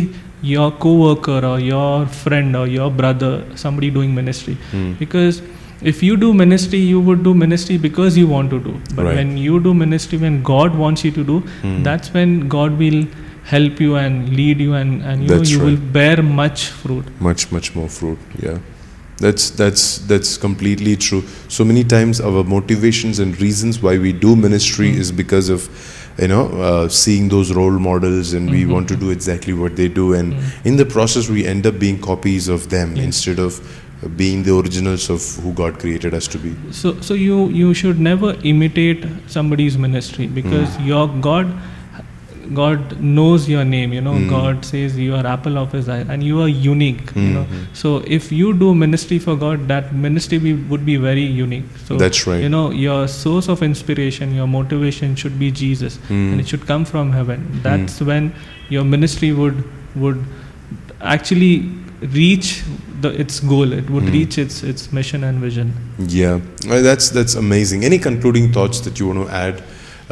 your 0.51 0.69
co-worker 0.83 1.39
or 1.53 1.57
your 1.61 2.07
friend 2.25 2.57
or 2.61 2.67
your 2.75 2.91
brother 3.01 3.33
somebody 3.65 3.91
doing 3.97 4.13
ministry 4.21 4.57
Mm. 4.75 4.93
because 5.01 5.41
if 5.91 5.99
you 6.07 6.15
do 6.23 6.29
ministry 6.39 6.79
you 6.93 7.01
would 7.09 7.21
do 7.27 7.33
ministry 7.43 7.77
because 7.89 8.17
you 8.21 8.27
want 8.35 8.51
to 8.55 8.61
do 8.69 8.73
but 8.97 9.05
Right. 9.07 9.17
when 9.19 9.31
you 9.47 9.61
do 9.67 9.73
ministry 9.83 10.19
when 10.25 10.37
god 10.53 10.75
wants 10.85 11.05
you 11.07 11.13
to 11.19 11.25
do 11.33 11.37
Mm. 11.69 11.77
that's 11.89 12.13
when 12.17 12.35
god 12.57 12.79
will 12.85 13.01
help 13.53 13.81
you 13.85 13.97
and 13.97 14.29
lead 14.41 14.61
you 14.61 14.75
and, 14.81 15.03
and 15.03 15.23
you 15.23 15.29
know 15.37 15.43
you 15.53 15.59
will 15.67 15.81
bear 15.99 16.23
much 16.23 16.67
fruit 16.83 17.07
much 17.29 17.51
much 17.57 17.69
more 17.79 17.89
fruit 17.89 18.19
yeah 18.47 18.59
that's 19.25 19.51
that's 19.61 19.87
that's 20.11 20.37
completely 20.45 20.97
true 21.07 21.23
so 21.57 21.65
many 21.71 21.83
times 21.95 22.21
our 22.29 22.43
motivations 22.53 23.19
and 23.25 23.41
reasons 23.47 23.81
why 23.87 23.97
we 24.05 24.13
do 24.27 24.35
ministry 24.37 24.91
Mm. 24.93 25.01
is 25.05 25.11
because 25.23 25.49
of 25.57 25.67
you 26.23 26.29
know 26.33 26.45
uh, 26.69 26.89
seeing 27.01 27.29
those 27.35 27.53
role 27.59 27.79
models 27.89 28.33
and 28.39 28.51
we 28.55 28.63
Mhm. 28.65 28.71
want 28.75 28.89
to 28.93 28.97
do 29.03 29.11
exactly 29.17 29.55
what 29.65 29.77
they 29.81 29.89
do 30.01 30.07
and 30.21 30.33
Mm. 30.39 30.71
in 30.73 30.77
the 30.83 30.87
process 30.95 31.29
we 31.37 31.45
end 31.53 31.67
up 31.73 31.79
being 31.85 31.99
copies 32.09 32.49
of 32.57 32.69
them 32.77 32.95
Yeah. 32.97 33.05
instead 33.11 33.39
of 33.49 33.61
being 34.23 34.43
the 34.49 34.55
originals 34.61 35.05
of 35.17 35.27
who 35.45 35.53
god 35.61 35.79
created 35.85 36.15
us 36.21 36.29
to 36.35 36.39
be 36.47 36.53
so 36.83 36.95
so 37.09 37.19
you 37.25 37.39
you 37.63 37.75
should 37.83 38.01
never 38.09 38.31
imitate 38.55 39.05
somebody's 39.37 39.77
ministry 39.87 40.29
because 40.41 40.79
Hmm. 40.79 40.89
your 40.93 41.05
god 41.29 41.53
god 42.59 43.01
knows 43.17 43.49
your 43.49 43.65
name 43.65 43.93
you 43.97 44.01
know 44.07 44.15
Mm. 44.19 44.29
god 44.31 44.65
says 44.69 44.97
you 44.99 45.15
are 45.19 45.25
apple 45.33 45.57
of 45.63 45.73
his 45.79 45.89
eye 45.97 46.05
and 46.15 46.25
you 46.29 46.41
are 46.45 46.49
unique 46.67 47.11
you 47.15 47.29
know 47.37 47.45
Mhm. 47.45 47.61
so 47.83 47.93
if 48.19 48.31
you 48.39 48.53
do 48.63 48.71
ministry 48.83 49.19
for 49.27 49.37
god 49.43 49.67
that 49.69 49.93
ministry 50.07 50.39
be, 50.47 50.53
would 50.73 50.85
be 50.89 50.97
very 51.05 51.27
unique 51.41 51.69
so 51.89 51.97
That's 52.05 52.27
right. 52.31 52.43
you 52.47 52.49
know 52.57 52.65
your 52.85 53.01
source 53.17 53.49
of 53.55 53.63
inspiration 53.69 54.35
your 54.41 54.49
motivation 54.57 55.15
should 55.23 55.39
be 55.45 55.51
jesus 55.63 55.99
Mm. 56.09 56.33
and 56.33 56.41
it 56.45 56.49
should 56.55 56.67
come 56.73 56.85
from 56.93 57.13
heaven 57.19 57.47
that's 57.69 58.01
when 58.13 58.33
your 58.77 58.85
ministry 58.97 59.33
would 59.43 59.63
would 60.05 60.19
actually 61.01 61.55
reach 62.15 62.63
the 63.01 63.11
its 63.25 63.41
goal 63.41 63.73
it 63.73 63.89
would 63.91 64.05
Mm. 64.05 64.13
reach 64.19 64.39
its 64.39 64.63
its 64.73 64.93
mission 64.99 65.25
and 65.31 65.39
vision 65.47 65.73
Yeah, 66.19 66.41
that's 66.89 67.09
that's 67.17 67.35
amazing. 67.41 67.85
Any 67.89 67.99
concluding 67.99 68.53
thoughts 68.57 68.81
that 68.87 68.99
you 69.01 69.07
want 69.11 69.21
to 69.27 69.29
add? 69.41 69.63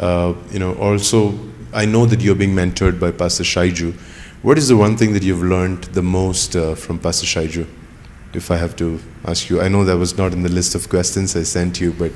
Uh, 0.07 0.33
you 0.53 0.59
know, 0.63 0.73
also 0.87 1.21
I 1.73 1.85
know 1.85 2.05
that 2.05 2.21
you're 2.21 2.35
being 2.35 2.55
mentored 2.55 2.99
by 2.99 3.11
Pastor 3.11 3.43
Shaiju. 3.43 3.93
What 4.41 4.57
is 4.57 4.69
the 4.69 4.77
one 4.77 4.97
thing 4.97 5.13
that 5.13 5.23
you've 5.23 5.43
learned 5.43 5.83
the 5.85 6.01
most 6.01 6.55
uh, 6.55 6.73
from 6.75 6.97
Pastor 6.99 7.27
Shaiju? 7.27 7.67
If 8.33 8.49
I 8.49 8.57
have 8.57 8.75
to 8.77 8.99
ask 9.25 9.49
you, 9.49 9.61
I 9.61 9.67
know 9.67 9.83
that 9.85 9.97
was 9.97 10.17
not 10.17 10.33
in 10.33 10.43
the 10.43 10.49
list 10.49 10.75
of 10.75 10.89
questions 10.89 11.35
I 11.35 11.43
sent 11.43 11.79
you, 11.79 11.93
but 11.93 12.11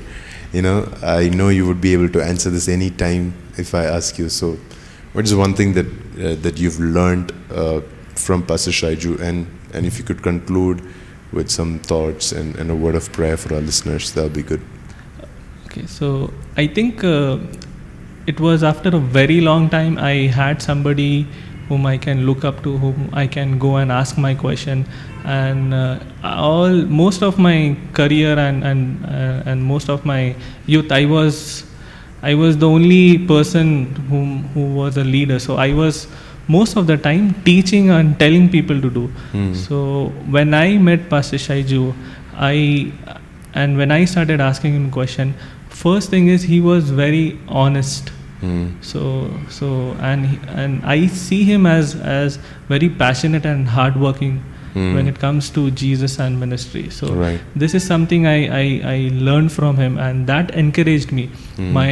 you 0.52 0.62
know, 0.62 0.92
I 1.02 1.28
know 1.28 1.48
you 1.50 1.66
would 1.66 1.80
be 1.80 1.92
able 1.92 2.08
to 2.10 2.22
answer 2.22 2.50
this 2.50 2.68
any 2.68 2.90
time 2.90 3.34
if 3.56 3.74
I 3.74 3.84
ask 3.84 4.18
you. 4.18 4.28
So, 4.28 4.58
what 5.12 5.24
is 5.24 5.34
one 5.34 5.54
thing 5.54 5.74
that 5.74 5.86
uh, 5.86 6.34
that 6.42 6.58
you've 6.58 6.80
learned 6.80 7.32
uh, 7.52 7.80
from 8.14 8.46
Pastor 8.46 8.70
Shaiju, 8.70 9.20
and 9.20 9.46
and 9.72 9.86
if 9.86 9.98
you 9.98 10.04
could 10.04 10.22
conclude 10.22 10.82
with 11.32 11.50
some 11.50 11.78
thoughts 11.80 12.32
and, 12.32 12.56
and 12.56 12.70
a 12.70 12.76
word 12.76 12.94
of 12.94 13.12
prayer 13.12 13.36
for 13.36 13.54
our 13.54 13.60
listeners, 13.60 14.12
that 14.12 14.22
would 14.22 14.32
be 14.32 14.42
good. 14.42 14.62
Okay, 15.66 15.86
so 15.86 16.32
I 16.56 16.68
think 16.68 17.02
uh, 17.02 17.38
it 18.26 18.40
was 18.40 18.62
after 18.62 18.88
a 18.88 18.98
very 18.98 19.40
long 19.40 19.68
time 19.68 19.98
I 19.98 20.26
had 20.26 20.62
somebody 20.62 21.26
whom 21.68 21.86
I 21.86 21.96
can 21.96 22.26
look 22.26 22.44
up 22.44 22.62
to, 22.62 22.76
whom 22.76 23.08
I 23.12 23.26
can 23.26 23.58
go 23.58 23.76
and 23.76 23.90
ask 23.90 24.18
my 24.18 24.34
question, 24.34 24.84
and 25.24 25.72
uh, 25.72 25.98
all 26.22 26.70
most 26.70 27.22
of 27.22 27.38
my 27.38 27.76
career 27.92 28.38
and 28.38 28.64
and 28.64 29.04
uh, 29.06 29.50
and 29.50 29.64
most 29.64 29.88
of 29.88 30.04
my 30.04 30.34
youth, 30.66 30.92
I 30.92 31.06
was 31.06 31.64
I 32.22 32.34
was 32.34 32.58
the 32.58 32.68
only 32.68 33.18
person 33.18 33.94
whom 34.10 34.44
who 34.54 34.66
was 34.74 34.96
a 34.96 35.04
leader. 35.04 35.38
So 35.38 35.56
I 35.56 35.72
was 35.72 36.06
most 36.48 36.76
of 36.76 36.86
the 36.86 36.96
time 36.98 37.34
teaching 37.44 37.90
and 37.90 38.18
telling 38.18 38.48
people 38.50 38.80
to 38.80 38.90
do. 38.90 39.06
Hmm. 39.32 39.54
So 39.54 40.08
when 40.28 40.52
I 40.52 40.76
met 40.76 41.08
Pastor 41.08 41.36
Shaiju, 41.36 41.94
I 42.36 42.92
and 43.54 43.78
when 43.78 43.90
I 43.90 44.04
started 44.04 44.40
asking 44.40 44.74
him 44.74 44.90
question, 44.90 45.34
first 45.82 46.10
thing 46.10 46.28
is 46.28 46.42
he 46.54 46.60
was 46.60 46.90
very 46.90 47.38
honest. 47.48 48.10
Hmm. 48.40 48.64
So 48.80 49.02
so 49.58 49.68
and 50.10 50.26
he, 50.26 50.38
and 50.64 50.84
I 50.84 51.06
see 51.06 51.44
him 51.44 51.66
as 51.66 51.94
as 52.16 52.38
very 52.74 52.90
passionate 53.04 53.46
and 53.54 53.68
hardworking 53.78 54.42
Hmm. 54.74 54.94
when 54.94 55.08
it 55.08 55.18
comes 55.22 55.48
to 55.56 55.62
Jesus 55.80 56.14
and 56.22 56.38
ministry. 56.38 56.80
So 56.94 57.08
Right. 57.18 57.42
this 57.64 57.74
is 57.78 57.84
something 57.90 58.24
I, 58.30 58.38
I, 58.60 58.64
I 58.92 58.96
learned 59.28 59.52
from 59.56 59.76
him 59.76 59.98
and 59.98 60.26
that 60.30 60.50
encouraged 60.62 61.12
me. 61.18 61.26
Hmm. 61.58 61.68
My 61.76 61.90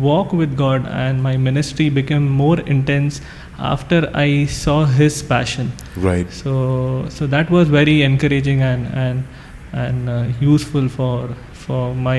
walk 0.00 0.32
with 0.32 0.56
God 0.60 0.86
and 1.02 1.22
my 1.22 1.36
ministry 1.48 1.90
became 1.98 2.30
more 2.38 2.58
intense 2.76 3.20
after 3.58 3.98
I 4.14 4.46
saw 4.46 4.78
his 4.86 5.22
passion. 5.34 5.72
Right. 6.08 6.32
So 6.32 7.04
so 7.18 7.26
that 7.36 7.50
was 7.50 7.68
very 7.68 8.00
encouraging 8.10 8.62
and 8.62 8.86
and 9.04 9.24
and 9.84 10.08
uh, 10.08 10.24
useful 10.40 10.88
for 10.88 11.14
for 11.72 11.94
my 12.10 12.18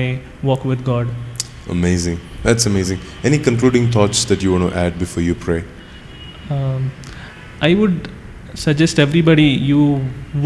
walk 0.50 0.64
with 0.72 0.84
God. 0.90 1.08
Amazing. 1.74 2.18
That's 2.46 2.66
amazing. 2.70 2.98
Any 3.30 3.38
concluding 3.48 3.90
thoughts 3.96 4.24
that 4.32 4.42
you 4.46 4.52
want 4.54 4.70
to 4.70 4.78
add 4.84 4.98
before 5.04 5.22
you 5.26 5.34
pray? 5.46 5.60
Um, 6.56 6.90
I 7.68 7.74
would 7.82 8.08
suggest 8.62 8.98
everybody 9.04 9.46
you 9.70 9.84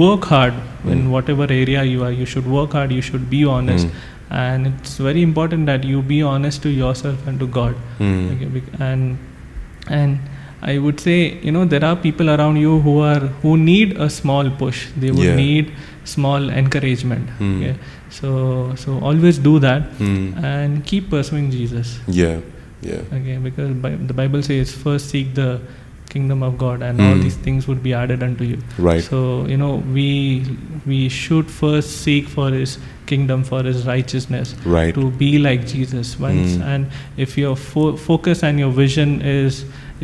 work 0.02 0.28
hard 0.34 0.54
in 0.92 1.00
Mm. 1.00 1.08
whatever 1.14 1.46
area 1.56 1.82
you 1.94 2.04
are. 2.08 2.12
You 2.20 2.28
should 2.34 2.50
work 2.58 2.76
hard. 2.78 2.92
You 2.98 3.04
should 3.08 3.26
be 3.32 3.40
honest, 3.56 3.88
Mm. 3.88 4.38
and 4.42 4.70
it's 4.70 4.94
very 5.08 5.24
important 5.30 5.70
that 5.72 5.88
you 5.92 6.02
be 6.14 6.20
honest 6.32 6.62
to 6.68 6.72
yourself 6.78 7.26
and 7.32 7.42
to 7.44 7.48
God. 7.58 7.74
Okay, 8.10 8.62
and 8.90 9.18
and 9.98 10.70
I 10.70 10.78
would 10.84 11.02
say 11.08 11.18
you 11.48 11.52
know 11.56 11.64
there 11.74 11.84
are 11.90 11.96
people 12.06 12.30
around 12.36 12.62
you 12.66 12.78
who 12.86 12.94
are 13.10 13.20
who 13.42 13.56
need 13.66 13.96
a 14.06 14.10
small 14.22 14.52
push. 14.62 14.86
They 15.04 15.12
would 15.18 15.28
Yeah. 15.30 15.40
need 15.44 15.74
small 16.12 16.48
encouragement. 16.60 17.32
Mm. 17.38 17.56
Okay? 17.56 17.74
So 18.20 18.30
so 18.84 18.98
always 19.10 19.38
do 19.48 19.58
that 19.66 19.90
Hmm. 20.02 20.44
and 20.52 20.84
keep 20.92 21.10
pursuing 21.16 21.50
Jesus. 21.56 21.98
Yeah. 22.20 22.38
Yeah. 22.92 23.02
Okay, 23.18 23.36
because 23.48 23.70
Bi- 23.84 23.98
the 24.12 24.14
Bible 24.22 24.42
says 24.48 24.72
first 24.86 25.10
seek 25.14 25.34
the 25.38 25.50
kingdom 26.12 26.42
of 26.48 26.52
God, 26.60 26.82
and 26.88 27.00
all 27.06 27.16
Mm. 27.16 27.22
these 27.24 27.34
things 27.46 27.66
would 27.70 27.80
be 27.86 27.90
added 28.02 28.22
unto 28.26 28.44
you. 28.50 28.58
Right. 28.84 29.02
So 29.08 29.18
you 29.54 29.56
know 29.62 29.72
we 29.96 30.06
we 30.92 31.00
should 31.16 31.50
first 31.56 31.98
seek 32.04 32.30
for 32.36 32.46
His 32.54 32.76
kingdom, 33.10 33.42
for 33.50 33.60
His 33.66 33.82
righteousness, 33.88 34.54
Right. 34.76 34.94
to 35.00 35.10
be 35.24 35.32
like 35.48 35.66
Jesus. 35.74 36.14
Once 36.28 36.54
Mm. 36.54 36.64
and 36.76 36.96
if 37.26 37.36
your 37.42 37.52
fo- 37.66 37.92
focus 38.06 38.42
and 38.50 38.64
your 38.64 38.72
vision 38.80 39.14
is 39.34 39.60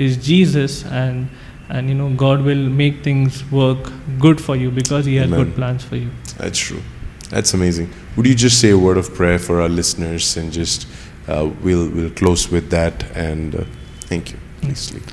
is 0.09 0.21
Jesus, 0.29 0.79
and 1.05 1.29
and 1.75 1.89
you 1.89 1.95
know 2.01 2.09
God 2.25 2.43
will 2.49 2.67
make 2.81 3.03
things 3.03 3.45
work 3.51 3.93
good 4.19 4.41
for 4.41 4.57
you 4.57 4.71
because 4.71 5.05
He 5.07 5.17
has 5.17 5.27
Amen. 5.27 5.45
good 5.45 5.55
plans 5.57 5.85
for 5.85 5.97
you. 5.97 6.11
That's 6.39 6.59
true. 6.59 6.83
That's 7.31 7.55
amazing. 7.55 7.91
Would 8.17 8.27
you 8.27 8.35
just 8.35 8.61
say 8.61 8.71
a 8.71 8.79
word 8.79 8.97
of 8.97 9.13
prayer 9.15 9.39
for 9.39 9.61
our 9.61 9.69
listeners 9.69 10.37
and 10.37 10.53
just 10.53 10.87
uh, 11.27 11.51
we'll 11.63 11.89
we'll 11.91 12.11
close 12.11 12.49
with 12.51 12.71
that 12.71 13.05
and 13.17 13.57
uh, 13.57 13.65
thank 14.13 14.33
you. 14.33 14.39
Please 14.61 14.95
lead. 14.95 15.13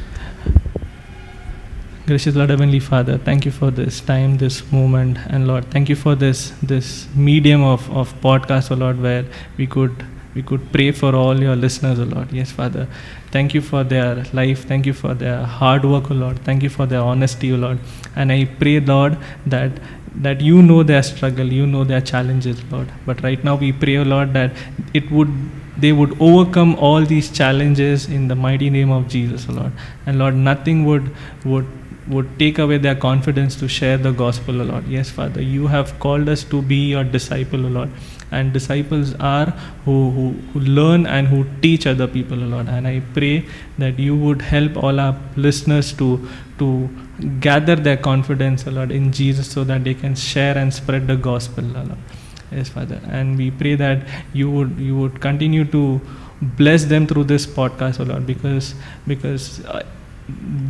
Gracious 2.05 2.35
Lord 2.35 2.49
Heavenly 2.49 2.79
Father, 2.79 3.17
thank 3.17 3.45
you 3.45 3.51
for 3.51 3.71
this 3.71 4.01
time, 4.01 4.37
this 4.37 4.71
moment, 4.71 5.19
and 5.29 5.47
Lord, 5.47 5.65
thank 5.71 5.87
you 5.87 5.95
for 5.95 6.15
this 6.15 6.51
this 6.61 7.07
medium 7.15 7.63
of, 7.63 7.89
of 7.91 8.13
podcast, 8.21 8.71
oh 8.71 8.75
Lord, 8.75 9.01
where 9.01 9.25
we 9.57 9.67
could 9.67 10.05
we 10.33 10.41
could 10.41 10.71
pray 10.71 10.91
for 10.91 11.15
all 11.15 11.39
your 11.39 11.55
listeners, 11.55 11.99
oh 11.99 12.03
Lord. 12.03 12.31
Yes, 12.31 12.51
Father. 12.51 12.87
Thank 13.31 13.53
you 13.53 13.61
for 13.61 13.83
their 13.83 14.23
life. 14.33 14.65
Thank 14.67 14.85
you 14.85 14.93
for 14.93 15.13
their 15.13 15.43
hard 15.43 15.85
work, 15.85 16.11
O 16.11 16.13
Lord. 16.13 16.39
Thank 16.39 16.63
you 16.63 16.69
for 16.69 16.85
their 16.85 17.01
honesty, 17.01 17.51
O 17.53 17.55
Lord. 17.55 17.79
And 18.15 18.31
I 18.31 18.45
pray, 18.45 18.79
Lord, 18.79 19.17
that 19.45 19.71
that 20.15 20.41
you 20.41 20.61
know 20.61 20.83
their 20.83 21.01
struggle, 21.01 21.51
you 21.53 21.65
know 21.65 21.83
their 21.85 22.01
challenges, 22.01 22.61
Lord. 22.71 22.89
But 23.05 23.23
right 23.23 23.41
now 23.43 23.55
we 23.55 23.71
pray, 23.71 23.97
oh 23.97 24.03
Lord, 24.03 24.33
that 24.33 24.51
it 24.93 25.09
would 25.09 25.31
they 25.77 25.91
would 25.93 26.15
overcome 26.21 26.75
all 26.75 27.05
these 27.05 27.31
challenges 27.31 28.07
in 28.07 28.27
the 28.27 28.35
mighty 28.35 28.69
name 28.69 28.91
of 28.91 29.07
Jesus, 29.07 29.47
O 29.49 29.53
Lord. 29.53 29.71
And 30.05 30.19
Lord, 30.19 30.35
nothing 30.35 30.85
would 30.85 31.09
would 31.45 31.65
would 32.07 32.39
take 32.39 32.57
away 32.57 32.77
their 32.77 32.95
confidence 32.95 33.55
to 33.55 33.67
share 33.67 33.97
the 33.97 34.11
gospel, 34.11 34.61
O 34.61 34.63
Lord. 34.63 34.87
Yes, 34.87 35.09
Father, 35.09 35.41
you 35.41 35.67
have 35.67 35.99
called 35.99 36.29
us 36.29 36.43
to 36.45 36.61
be 36.61 36.89
your 36.89 37.03
disciple, 37.03 37.65
O 37.65 37.69
Lord. 37.69 37.89
And 38.31 38.53
disciples 38.53 39.13
are 39.19 39.47
who, 39.85 40.09
who, 40.11 40.31
who 40.53 40.59
learn 40.61 41.05
and 41.05 41.27
who 41.27 41.45
teach 41.61 41.85
other 41.85 42.07
people, 42.07 42.43
O 42.43 42.47
Lord. 42.47 42.67
And 42.67 42.87
I 42.87 43.01
pray 43.13 43.45
that 43.77 43.99
you 43.99 44.15
would 44.15 44.41
help 44.41 44.77
all 44.77 44.99
our 44.99 45.17
listeners 45.35 45.93
to 45.93 46.27
to 46.57 46.89
gather 47.39 47.75
their 47.75 47.97
confidence, 47.97 48.67
O 48.67 48.71
Lord, 48.71 48.91
in 48.91 49.11
Jesus 49.11 49.49
so 49.51 49.63
that 49.63 49.83
they 49.83 49.93
can 49.93 50.15
share 50.15 50.57
and 50.57 50.73
spread 50.73 51.07
the 51.07 51.15
gospel, 51.15 51.65
O 51.77 51.83
Lord. 51.83 51.97
Yes, 52.51 52.69
Father. 52.69 52.99
And 53.09 53.37
we 53.37 53.51
pray 53.51 53.75
that 53.75 54.07
you 54.33 54.49
would 54.51 54.77
you 54.77 54.97
would 54.97 55.21
continue 55.21 55.65
to 55.65 56.01
bless 56.41 56.85
them 56.85 57.07
through 57.07 57.25
this 57.25 57.45
podcast, 57.45 57.99
O 57.99 58.03
Lord, 58.03 58.25
because 58.25 58.73
because 59.07 59.65
uh, 59.65 59.83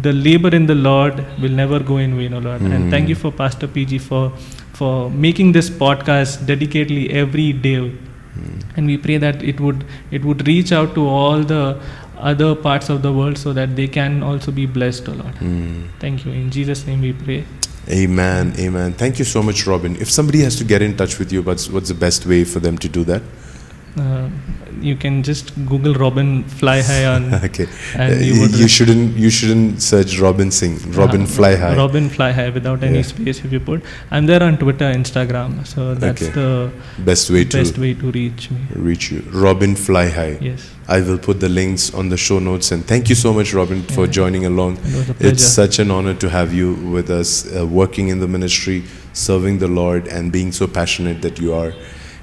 the 0.02 0.14
labor 0.14 0.50
in 0.56 0.66
the 0.66 0.76
Lord 0.76 1.26
will 1.42 1.52
never 1.52 1.80
go 1.80 1.98
in 1.98 2.18
vain, 2.18 2.34
O 2.34 2.40
Lord. 2.40 2.62
And 2.62 2.74
hmm. 2.74 2.90
thank 2.90 3.10
you 3.10 3.16
for 3.16 3.32
Pastor 3.32 3.68
Priji 3.68 4.00
for 4.00 4.32
for 4.74 5.10
making 5.10 5.52
this 5.52 5.70
podcast 5.70 6.46
dedicatedly 6.52 7.10
every 7.24 7.54
day. 7.54 7.80
Hmm. 7.80 8.60
And 8.76 8.88
we 8.88 8.98
pray 8.98 9.18
that 9.18 9.44
it 9.44 9.60
would 9.60 9.84
it 10.12 10.26
would 10.26 10.48
reach 10.48 10.72
out 10.72 10.96
to 10.96 11.08
all 11.08 11.44
the 11.44 11.80
other 12.18 12.56
parts 12.56 12.90
of 12.90 13.02
the 13.02 13.12
world 13.12 13.38
so 13.38 13.54
that 13.54 13.76
they 13.76 13.88
can 13.88 14.22
also 14.24 14.52
be 14.52 14.66
blessed, 14.66 15.10
O 15.10 15.14
Lord. 15.14 15.36
Hmm. 15.36 15.84
Thank 16.00 16.26
you. 16.26 16.32
In 16.32 16.50
Jesus' 16.52 16.86
name 16.86 17.02
we 17.02 17.14
pray. 17.14 17.44
Amen. 17.90 18.54
Amen. 18.60 18.94
Thank 18.94 19.18
you 19.18 19.26
so 19.26 19.42
much, 19.42 19.66
Robin. 19.66 19.96
If 19.96 20.10
somebody 20.10 20.42
has 20.42 20.56
to 20.58 20.64
get 20.64 20.82
in 20.82 20.96
touch 20.96 21.18
with 21.18 21.32
you, 21.34 21.42
what's, 21.42 21.68
what's 21.68 21.90
the 21.90 21.96
best 21.96 22.26
way 22.26 22.44
for 22.44 22.60
them 22.60 22.78
to 22.78 22.88
do 22.88 23.04
that? 23.06 23.24
Uh, 24.00 24.30
you 24.80 24.96
can 24.96 25.22
just 25.22 25.54
Google 25.68 25.94
Robin 25.94 26.44
Fly 26.46 26.82
High 26.82 27.06
on 27.06 27.34
Okay. 27.48 27.68
And 27.96 28.14
Uh, 28.14 28.20
you 28.24 28.48
you, 28.62 28.68
shouldn't 28.68 29.18
you 29.18 29.30
shouldn't 29.30 29.82
search 29.82 30.18
Robin 30.20 30.50
Singh. 30.50 30.78
Robin 30.94 31.24
Uh, 31.24 31.28
Fly 31.28 31.56
High. 31.56 31.76
Robin 31.76 32.08
Fly 32.10 32.32
High 32.32 32.50
without 32.50 32.84
any 32.84 32.98
Yeah. 33.00 33.02
space 33.10 33.40
if 33.44 33.52
you 33.52 33.60
put. 33.60 33.84
I'm 34.10 34.26
there 34.28 34.42
on 34.44 34.58
Twitter, 34.58 34.90
Instagram, 35.00 35.68
so 35.68 35.94
that's 35.94 36.22
Okay. 36.24 36.32
the 36.32 36.72
Best 37.12 37.30
way 37.30 37.44
to 37.44 37.58
best 37.58 37.78
way 37.78 37.94
to 37.96 38.12
reach 38.12 38.50
me. 38.50 38.60
reach 38.76 39.12
you. 39.12 39.24
Robin 39.34 39.76
Fly 39.76 40.08
High. 40.08 40.38
Yes, 40.40 40.62
I 40.88 41.02
will 41.02 41.18
put 41.30 41.42
the 41.42 41.50
links 41.50 41.94
on 41.94 42.08
the 42.10 42.18
show 42.18 42.40
notes. 42.40 42.72
And 42.72 42.86
thank 42.88 43.10
you 43.10 43.16
so 43.16 43.34
much, 43.34 43.54
Robin, 43.54 43.82
for 43.98 44.08
joining 44.08 44.46
along. 44.46 44.78
it 44.78 44.96
was 44.96 45.10
a 45.10 45.14
pleasure. 45.14 45.34
It's 45.34 45.44
such 45.62 45.80
an 45.80 45.92
honor 45.92 46.14
to 46.26 46.30
have 46.30 46.54
you 46.54 46.74
with 46.98 47.10
us, 47.10 47.46
uh, 47.46 47.68
working 47.68 48.08
in 48.08 48.20
the 48.22 48.28
ministry, 48.28 48.84
serving 49.14 49.60
the 49.60 49.68
Lord, 49.68 50.08
and 50.08 50.32
being 50.32 50.54
so 50.54 50.66
passionate 50.66 51.22
that 51.24 51.40
you 51.42 51.54
are. 51.54 51.74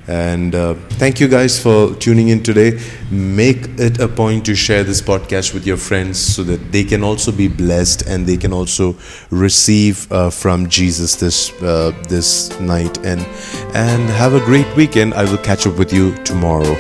And 0.09 0.55
uh, 0.55 0.75
thank 0.99 1.21
you 1.21 1.29
guys 1.29 1.63
for 1.63 1.95
tuning 1.97 2.29
in 2.29 2.43
today. 2.43 2.81
Make 3.11 3.69
it 3.79 4.01
a 4.01 4.09
point 4.09 4.47
to 4.47 4.55
share 4.55 4.83
this 4.83 5.03
podcast 5.03 5.53
with 5.53 5.67
your 5.67 5.77
friends 5.77 6.19
so 6.19 6.43
that 6.45 6.73
they 6.73 6.83
can 6.83 7.05
also 7.05 7.31
be 7.31 7.47
blessed 7.47 8.07
and 8.07 8.27
they 8.27 8.39
can 8.39 8.53
also 8.53 8.97
receive 9.31 10.11
uh, 10.11 10.31
from 10.31 10.69
Jesus 10.69 11.17
this 11.17 11.53
uh, 11.63 11.93
this 12.09 12.59
night. 12.59 12.97
And 13.05 13.21
and 13.75 14.09
have 14.11 14.33
a 14.33 14.41
great 14.41 14.75
weekend. 14.77 15.13
I 15.13 15.25
will 15.25 15.39
catch 15.39 15.67
up 15.67 15.77
with 15.77 15.93
you 15.93 16.15
tomorrow. 16.25 16.75